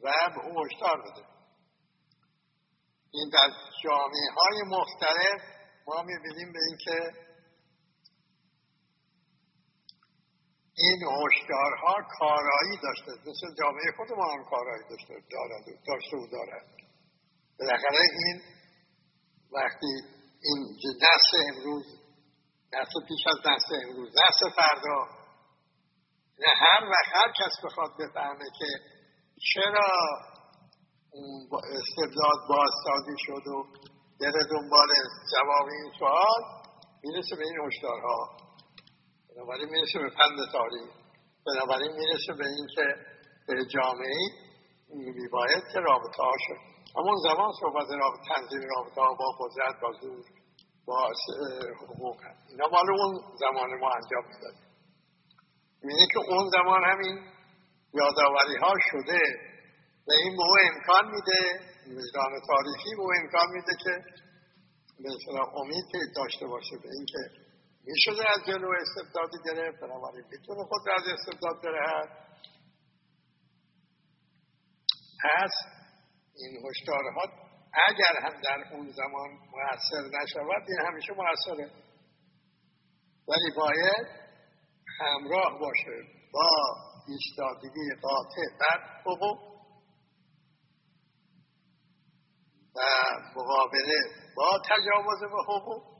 [0.04, 1.26] و به او هشدار بده.
[3.12, 3.50] این در
[3.84, 5.42] جامعه های مختلف
[5.88, 7.25] ما می‌بینیم به اینکه
[10.78, 13.12] این هشدارها کارایی داشته.
[13.12, 16.66] مثل جامعه خود ما هم کارایی داشته دارد داشته و دارد
[17.60, 18.42] بالاخره این
[19.52, 19.94] وقتی
[20.44, 21.86] این نسل امروز
[22.74, 25.08] نسل پیش از نسل امروز نسل فردا
[26.40, 28.66] نه هر وقت هر کس بخواد بفهمه که
[29.54, 29.90] چرا
[31.12, 33.64] اون استبداد بازسازی شد و
[34.20, 34.88] بره دنبال
[35.34, 36.44] جواب این سوال
[37.04, 38.45] می‌رسه به این هشدارها.
[39.36, 40.90] بنابراین می‌رسه به پند تاریخ.
[41.46, 42.86] بنابراین می‌رسه به اینکه
[43.48, 44.30] به جامعه
[44.90, 46.60] میباید که رابطه ها شد.
[46.98, 50.26] همون زمان صحبت رابطه تنظیم رابطه ها با قدرت با زور
[50.86, 51.12] با
[51.82, 52.18] حقوق
[52.50, 54.56] اینا مال اون زمان ما انجام می‌داد.
[55.84, 57.20] می‌بینی که اون زمان همین
[57.94, 59.20] یادآوری ها شده
[60.08, 64.04] و این به امکان میده وجدان تاریخی به امکان میده که
[65.00, 67.45] به امید داشته باشه به اینکه
[67.88, 72.10] می‌شده از جلو استبدادی گرفت بنابراین می‌تونه خود از استبداد برهد.
[75.24, 75.52] پس
[76.36, 77.22] این هشدارها
[77.88, 81.72] اگر هم در اون زمان موثر نشود این همیشه موثره.
[83.28, 84.08] ولی باید
[85.00, 86.50] همراه باشه با
[87.08, 89.56] ایستادگی قاطع بر حقوق
[92.76, 92.82] و
[93.36, 94.00] مقابله
[94.38, 95.95] با تجاوز به حقوق.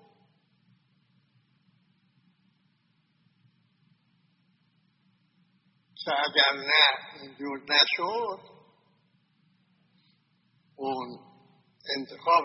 [6.06, 8.40] که اگر نه اینجور نشد
[10.76, 11.20] اون
[11.98, 12.44] انتخاب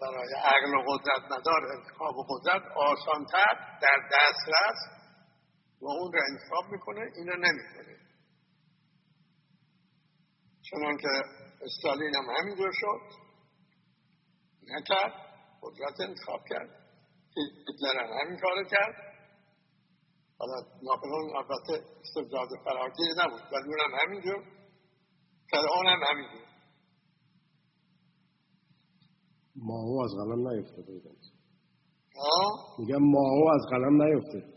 [0.00, 4.78] برای عقل و قدرت ندار انتخاب و قدرت آسانتر در دسترس
[5.80, 7.98] و اون رو انتخاب می‌کنه اینو نمی‌کنه.
[10.70, 11.08] چنان که
[11.64, 13.24] استالین هم همینجور شد
[14.62, 15.12] نکرد
[15.62, 16.68] قدرت انتخاب کرد
[17.36, 19.03] هیتلر هم همین کار کرد.
[20.38, 24.44] حالا ناپلون البته استبداد فراگیر نبود ولی اونم همینجور.
[25.50, 26.44] فرعون هم همینجور.
[29.56, 31.16] ماهو از قلم نیفتاده بودن.
[32.78, 34.54] میگم ماهو از قلم نیفته.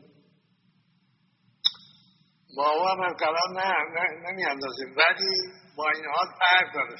[2.58, 5.32] ماهو هم از قلم نه, نه نمی اندازیم ولی
[5.78, 6.96] با این حال فرق داره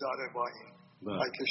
[0.00, 0.72] داره با این.
[1.02, 1.44] با که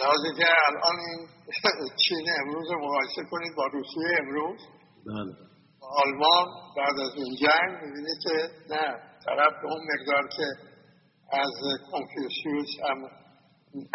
[0.00, 1.28] لحاظی که الان این
[2.08, 4.60] چین امروز مقایسه کنید با روسیه امروز.
[5.06, 5.32] بله.
[6.02, 8.34] آلمان بعد از این جنگ می‌بینید که
[8.74, 8.84] نه
[9.24, 10.46] طرف به اون مقدار که
[11.32, 11.52] از
[11.92, 12.98] کنفیوسیوس هم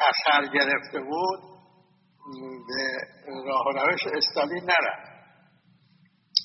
[0.09, 1.39] اثر گرفته بود
[2.67, 2.83] به
[3.45, 5.17] راه و روش استالین نرفت.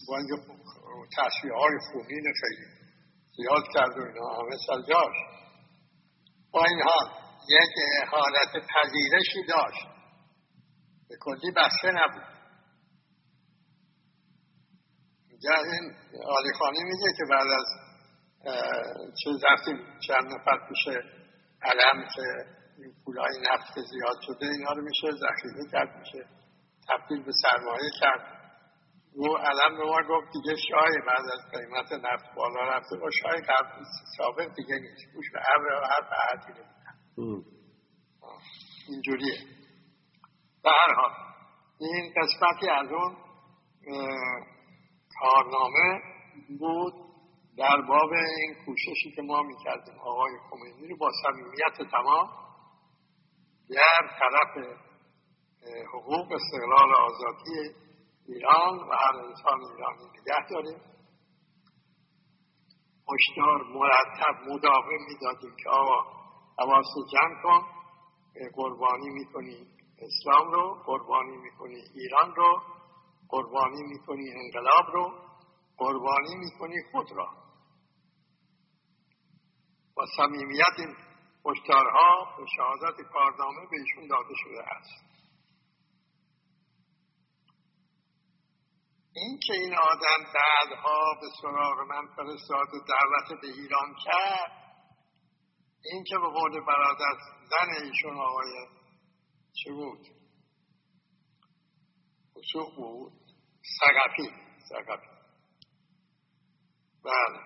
[0.08, 0.34] با اینکه
[1.16, 2.66] تصویه های فومین خیلی
[3.36, 5.16] زیاد کرد و اینا همه سلجاش
[6.52, 9.86] با این حال یک حالت پذیرشی داشت.
[11.08, 12.32] به کلی بسته نبود.
[15.30, 15.94] اینجا این
[16.26, 17.66] آلی خانی میگه که بعد از
[19.24, 19.76] چیز رفتیم
[20.06, 20.96] چند نفر پیش
[21.62, 22.22] علم که
[22.78, 26.26] این پولای نفت زیاد شده اینا رو میشه ذخیره کرد میشه
[26.88, 28.42] تبدیل به سرمایه کرد.
[29.14, 33.40] او علم به ما گفت دیگه شای بعد از قیمت نفت بالا رفته با شای
[33.40, 33.84] قبل
[34.16, 35.14] ثابت دیگه نیست.
[35.14, 36.71] گوش به هر هر
[38.88, 39.38] اینجوریه.
[40.62, 41.10] به هر حال
[41.80, 43.16] این قسمتی از اون
[45.20, 46.00] کارنامه
[46.58, 46.94] بود
[47.56, 49.98] در باب این کوششی که ما می‌کردیم.
[50.00, 52.30] آقای خمینی رو با صمیمیت تمام
[53.68, 54.78] در طرف
[55.94, 57.74] حقوق استقلال آزادی
[58.28, 60.80] ایران و هر انسان ایرانی نگه داریم.
[63.12, 66.21] هشدار مرتب مداوم می‌دادیم که آقا
[66.58, 67.66] حواست جمع کن.
[68.54, 69.66] قربانی می‌کنی
[69.98, 72.62] اسلام رو قربانی می‌کنی ایران رو
[73.28, 75.12] قربانی می‌کنی انقلاب رو
[75.76, 77.28] قربانی می‌کنی خود را.
[79.96, 80.96] با صمیمیت این
[81.46, 85.12] هشدارها به شهادت کارنامه به ایشون داده شده است.
[89.14, 94.61] این که این آدم بعدها به سراغ من فرستاد و دعوت به ایران کرد
[95.84, 97.18] این که به قول برادر
[97.50, 98.52] زن ایشون آقای
[99.52, 100.06] چه بود؟
[102.30, 103.12] خسوخ بود؟
[103.80, 104.30] سقفی
[104.68, 105.06] سقفی.
[107.04, 107.38] بله.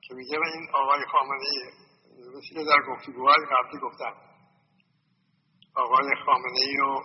[0.00, 1.44] که میگه این آقای خامنه
[2.52, 4.14] ای در گفتگوهای قبلی گفتم
[5.74, 7.00] آقای خامنه ای و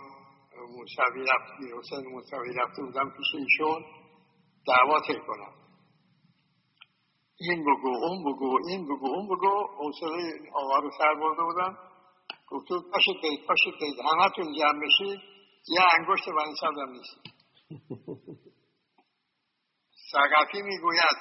[0.66, 3.84] موسوی رفت حسین موسوی رفته بودم پیش ایشون
[4.66, 5.63] دعوا کنم
[7.40, 9.66] این بگو اون بگو این بگو اون بگو.
[9.78, 11.76] حوصله آقا رو سر برده بودن.
[12.48, 15.20] گفتو پاشید بید پاشید همه تون جمع بشید.
[15.68, 17.16] یه انگشت بنی هم نیست.
[20.12, 21.16] سقفی می‌گوید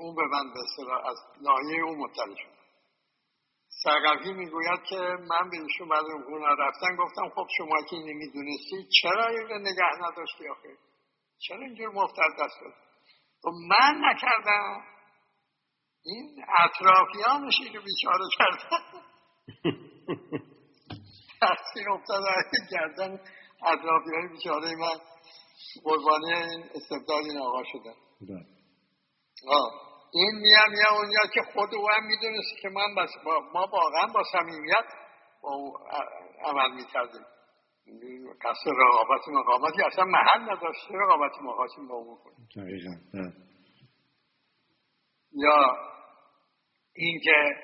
[0.00, 0.60] اون به من به
[1.08, 2.60] از ناحیه اون مطلع شد.
[3.84, 4.96] سقفی می‌گوید که
[5.30, 10.48] من به ایشون بعد اون رفتن گفتم خب شما که نمی‌دونستی چرا این نگه نداشتی
[10.48, 10.76] آخه؟
[11.38, 12.74] چرا اینجور مفتر دست داد
[13.42, 14.82] خب من نکردم.
[16.04, 19.02] این اطرافیانش اینو بیچاره کردن.
[21.40, 22.22] تحصیل افتاد
[22.72, 23.20] گردن
[23.66, 24.76] اطرافیان بیچاره.
[24.76, 25.00] من
[25.84, 28.46] قربانی این استبداد این آقا شدن بله.
[30.12, 34.06] این میام یا اونجا که خود او هم می‌دونست که من بس با ما واقعا
[34.14, 34.84] با صمیمیت
[35.42, 35.76] با او
[36.44, 37.24] عمل می‌کردیم.
[38.42, 40.90] قصد رقابت مقامتی اصلا محل نداشت.
[40.90, 43.32] رقابت مقاسی با او کنیم بله.
[45.32, 45.89] یا
[46.94, 47.56] اینکه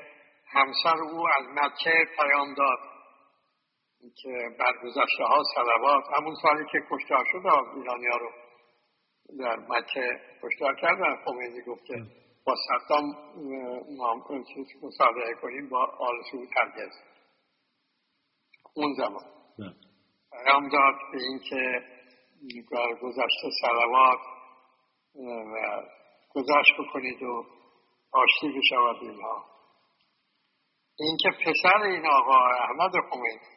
[0.48, 2.78] همسر او از مکه پیام داد.
[4.22, 7.46] که بر گذشته ها سلوات همون سالی که کشتار شد
[7.76, 8.30] ایرانی ها رو
[9.38, 11.16] در مکه کشتار کردن.
[11.24, 11.94] خمینی گفت که
[12.46, 13.04] با صدام
[14.82, 16.92] مصالحه کنیم با آل سعود هرگز.
[18.74, 19.24] اون زمان.
[20.32, 21.82] پیام داد به اینکه
[22.72, 24.18] بر گذشته سلوات
[25.14, 25.82] و
[26.34, 27.44] گذشت بکنید و
[28.12, 29.44] آشتی بشود اینها.
[30.98, 33.56] این که پسر این آقا احمد خمینی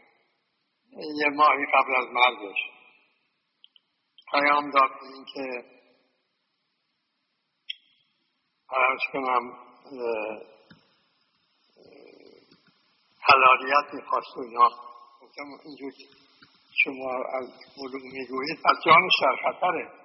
[1.20, 2.58] یه ماهی قبل از مرگش
[4.32, 5.64] پیام داد این که
[8.70, 9.54] عرض کنم
[13.22, 14.70] حلالیت می‌خواست و اینا
[15.66, 15.91] اینجور
[16.84, 19.99] شما از علوم می‌گویید از جان شرخطره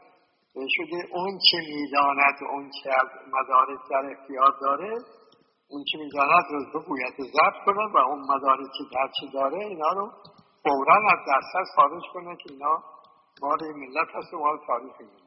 [0.55, 4.99] شده اون چه می‌داند اون چه از مدارک در اختیار داره
[5.69, 9.89] اون چه می‌داند رو بگوید ضبط کنه و اون مدارک که در چه داره اینا
[9.89, 10.13] رو
[10.63, 12.85] فورا از دسترس خارج کنه که اینا
[13.43, 15.25] مال ملت هست و مال تاریخ ملت.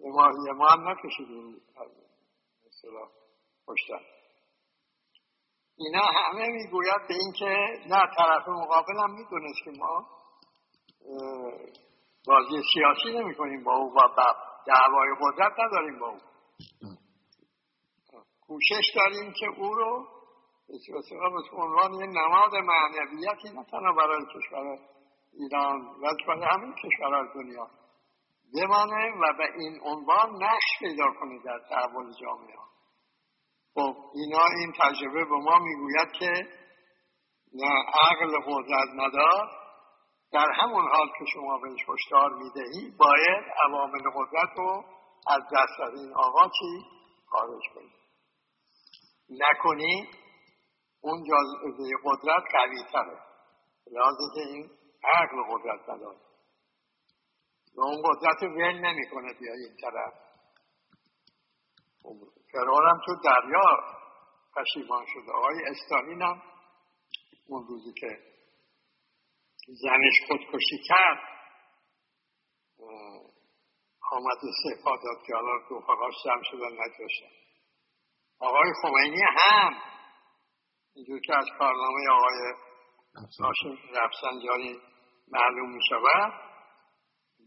[0.00, 1.56] ما, ما هم نکشیدیم.
[2.66, 3.06] مثلا
[3.66, 4.00] پشتن
[5.76, 7.54] اینا همه می‌گوید به اینکه
[7.86, 10.06] نه طرف مقابل هم می‌دونست که ما
[12.26, 14.00] بازی سیاسی نمی کنیم با او و
[14.66, 16.18] دعوای قدرت نداریم با او.
[18.40, 20.06] کوشش داریم که او رو
[21.50, 24.78] به عنوان یه نماد معنویتی نه تنها برای کشور
[25.32, 27.70] ایران بلکه برای همین کشورهای دنیا
[28.54, 32.56] بمانه و به این عنوان نقش پیدا کنه در تحول جامعه
[33.74, 36.30] خب اینا این تجربه به ما می‌گوید که
[37.54, 37.70] نه
[38.10, 39.59] عقل قدرت ندار
[40.32, 44.84] در همون حال که شما بهش هشدار می‌دهی باید عوامل قدرت رو
[45.28, 46.84] از دست از این آقا چی
[47.26, 47.92] خارج کنی
[49.30, 50.08] نکنی
[51.00, 53.18] اون جاذبه قدرت قوی تره
[53.92, 54.70] لازم این
[55.04, 56.18] عقل قدرت نداره.
[57.76, 60.14] و اون قدرت ول نمی‌کنه بیا این طرف.
[62.52, 63.96] فرعون هم تو دریا
[64.56, 65.32] پشیمان شده.
[65.32, 66.42] آقای استالین هم
[67.48, 68.29] اون روزی که
[69.72, 71.18] زنش خودکشی کرد.
[74.12, 77.34] آمد سپا داد که حالا رفقاش جمع شدن نجاشتن
[78.38, 79.72] آقای خمینی هم.
[80.94, 82.54] اینجور که از کارنامه آقای
[83.40, 84.80] هاشم رفسنجانی
[85.28, 86.32] معلوم می شود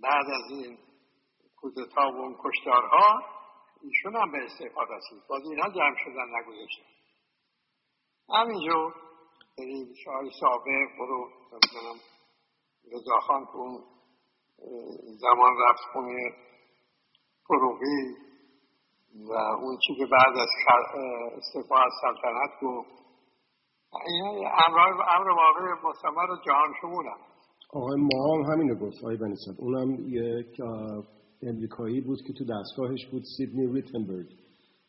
[0.01, 0.77] بعد از این
[1.55, 3.23] کودتا و اون کشتارها
[3.81, 5.27] ایشون هم به استعفا رسید.
[5.29, 6.93] باز اینا جمع شدن نگذاشتن.
[8.29, 8.95] همینجور.
[9.57, 12.12] یعنی شاهی سابق برو نمی‌دونم.
[12.91, 13.83] رضاخان که اون
[15.21, 16.31] زمان رفت خونه
[17.47, 18.15] فروغی
[19.29, 20.49] و اون چی که بعد از
[21.37, 23.03] استعفا از سلطنت گفت.
[24.07, 24.47] این
[25.17, 27.17] امر واقع مستمر جهان شمولم
[27.69, 30.61] آقای ما هم همینو گفت آقای بنیسد اونم یک
[31.41, 34.27] امریکایی بود که تو دستگاهش بود سیدنی ریتنبرگ.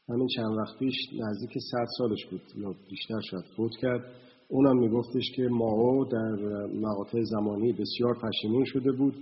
[0.08, 4.04] همین چند وقت پیش نزدیک صد سالش بود یا بیشتر شد فوت کرد.
[4.48, 6.36] اونم میگفتش که مائو در
[6.80, 9.14] مقاطع زمانی بسیار پشیمون شده بود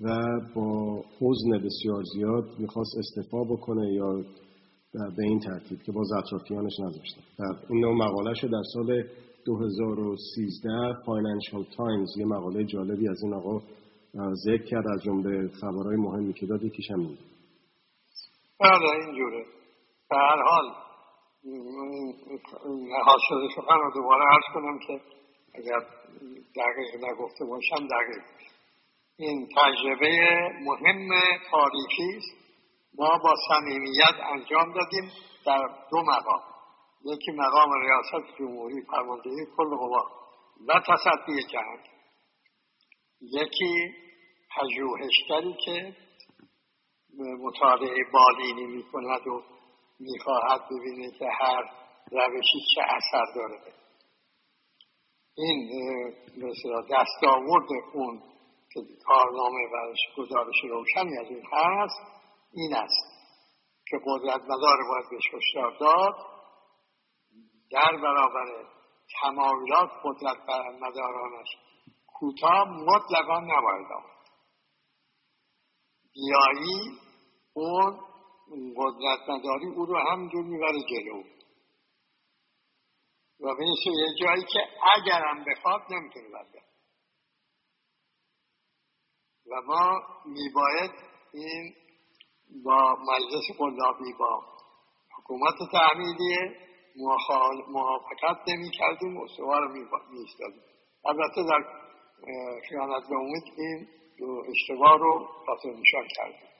[0.00, 0.18] و
[0.54, 4.24] با حزن بسیار زیاد می‌خواست استعفا بکنه یا
[5.16, 9.02] به این ترتیب که باز اطرافیانش نذاشتن در این نوع مقاله در سال
[9.46, 10.70] 2013
[11.06, 13.60] فاینانشال تایمز یه مقاله جالبی از این آقا
[14.44, 17.18] ذکر کرد از جمله خبرهای مهمی که داد یکیش هم این
[18.60, 19.44] بله اینجوره.
[20.10, 20.85] به هر حال
[23.04, 25.00] حاصل سخن رو دوباره عرض کنم که
[25.54, 25.78] اگر
[26.56, 28.24] دقیق نگفته باشم دقیق.
[29.18, 31.08] این تجربه مهم
[31.50, 32.36] تاریخی است.
[32.98, 35.10] ما با صمیمیت انجام دادیم
[35.46, 36.42] در دو مقام.
[37.04, 40.04] یکی مقام ریاست جمهوری فرماندهی کل قوا
[40.68, 41.80] و تصدی جنگ
[43.20, 43.94] یکی
[44.56, 45.96] پژوهشگری که
[47.18, 49.55] مطالعه بالینی می‌کند و
[49.98, 51.62] می‌خواهد ببینه که هر
[52.10, 53.60] روشی چه اثر داره.
[55.38, 55.68] این
[56.36, 58.22] مثلا دستاورد اون
[58.72, 62.00] که کارنامه و گزارش روشنی از این هست
[62.52, 63.16] این است
[63.88, 66.14] که قدرت مدار باید بهش هشدار داد.
[67.70, 68.64] در برابر
[69.22, 70.36] تمایلات قدرت
[70.80, 71.48] مدارانش
[72.06, 74.16] کوتاه مطلقا نباید آمد.
[76.12, 76.98] بیایی
[77.54, 78.05] اون
[78.76, 81.22] قدرت مداری او رو همینجور می‌بره جلو.
[83.40, 84.60] و میشه یه جایی که
[84.96, 86.62] اگرم بخواد نمی‌تونه برده
[89.50, 90.90] و ما میباید
[91.34, 91.74] این
[92.64, 94.42] با مجلس قلابی با
[95.18, 96.66] حکومت تعمیدیه
[97.68, 99.68] موافقت نمی کردیم و سوار رو
[100.10, 100.62] میستادیم
[101.04, 101.64] البته در
[102.68, 103.88] خیانت به امید این
[104.48, 106.55] اشتباه رو خاطر نشان کردیم.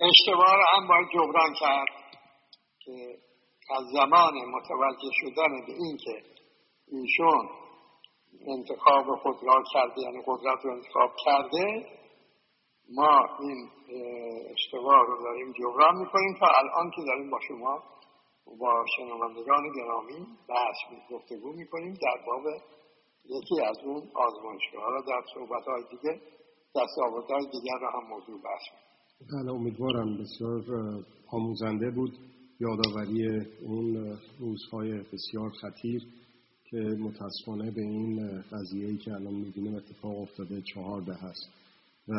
[0.00, 1.88] اشتباه رو هم باید جبران کرد
[2.84, 3.18] که
[3.70, 6.22] از زمان متوجه شدن به این که
[6.92, 7.48] ایشون
[8.46, 11.86] انتخاب خود را کرده یعنی قدرت رو انتخاب کرده
[12.94, 13.70] ما این
[14.50, 17.82] اشتباه رو داریم جبران می‌کنیم تا الان که داریم با شما
[18.60, 22.44] با شنوندگان گرامی بحث گفتگو می‌کنیم در باب
[23.24, 26.20] یکی از اون آزمایشگاه حالا در صحبت های دیگه
[26.76, 28.89] دستاورد های دیگر رو هم موضوع بحث
[29.28, 30.64] بله امیدوارم بسیار
[31.28, 32.12] آموزنده بود.
[32.60, 36.02] یادآوری اون روزهای بسیار خطیر
[36.70, 41.50] که متاسفانه به این قضیه که الان می‌بینیم اتفاق افتاده چهارده هست.
[42.08, 42.12] و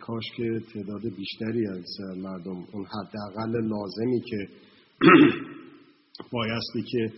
[0.00, 4.48] کاش که تعداد بیشتری از مردم اون حداقل لازمی که
[6.32, 7.12] بایستی که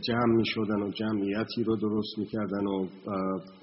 [0.00, 2.88] جمع می شدن و جمعیتی رو درست می کردن و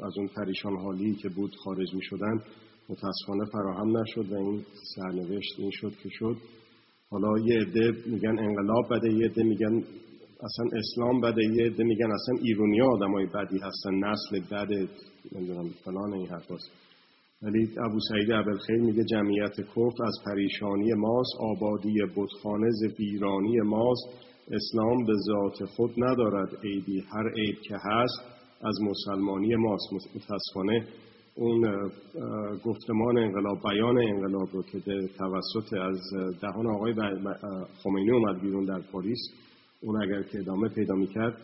[0.06, 2.44] از اون پریشان حالی که بود خارج می شدن
[2.92, 4.66] متاسفانه فراهم نشد و این
[4.96, 6.38] سرنوشت این شد که شد.
[7.10, 9.84] حالا یه عده میگن انقلاب بده یه عده میگن
[10.44, 14.88] اصلا اسلام بده یه عده میگن اصلا ایرونیا آدمای بدی هستن نسل بده
[15.36, 16.52] نمی‌دونم فلان این حرف
[17.44, 24.08] ولی ابو سعید خیلی میگه جمعیت کفر از پریشانی ماست آبادی بتخانه ز ویرانی ماست.
[24.52, 28.22] اسلام به ذات خود ندارد عیبی هر عیب که هست
[28.62, 29.94] از مسلمانی ماست.
[30.16, 30.88] متاسفانه
[31.36, 31.92] اون
[32.66, 34.80] گفتمان انقلاب بیان انقلاب رو که
[35.18, 36.00] توسط از
[36.42, 36.94] دهان آقای
[37.84, 39.20] خمینی اومد بیرون در پاریس
[39.82, 41.38] اون اگر که ادامه پیدا می‌کرد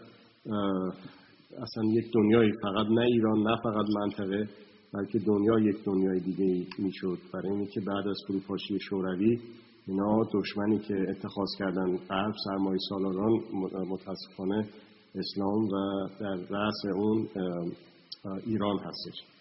[1.62, 4.50] اصلا یک دنیای فقط نه ایران نه فقط منطقه
[4.94, 7.18] بلکه دنیا یک دنیای دیگه می‌شد.
[7.34, 9.40] برای اینه که بعد از فروپاشی شوروی
[9.88, 13.32] اینا دشمنی که اتخاذ کردن غرب سرمایه سالاران
[13.90, 14.68] متاسفانه
[15.16, 17.28] اسلام و در رأس اون
[18.46, 19.37] ایران هستش.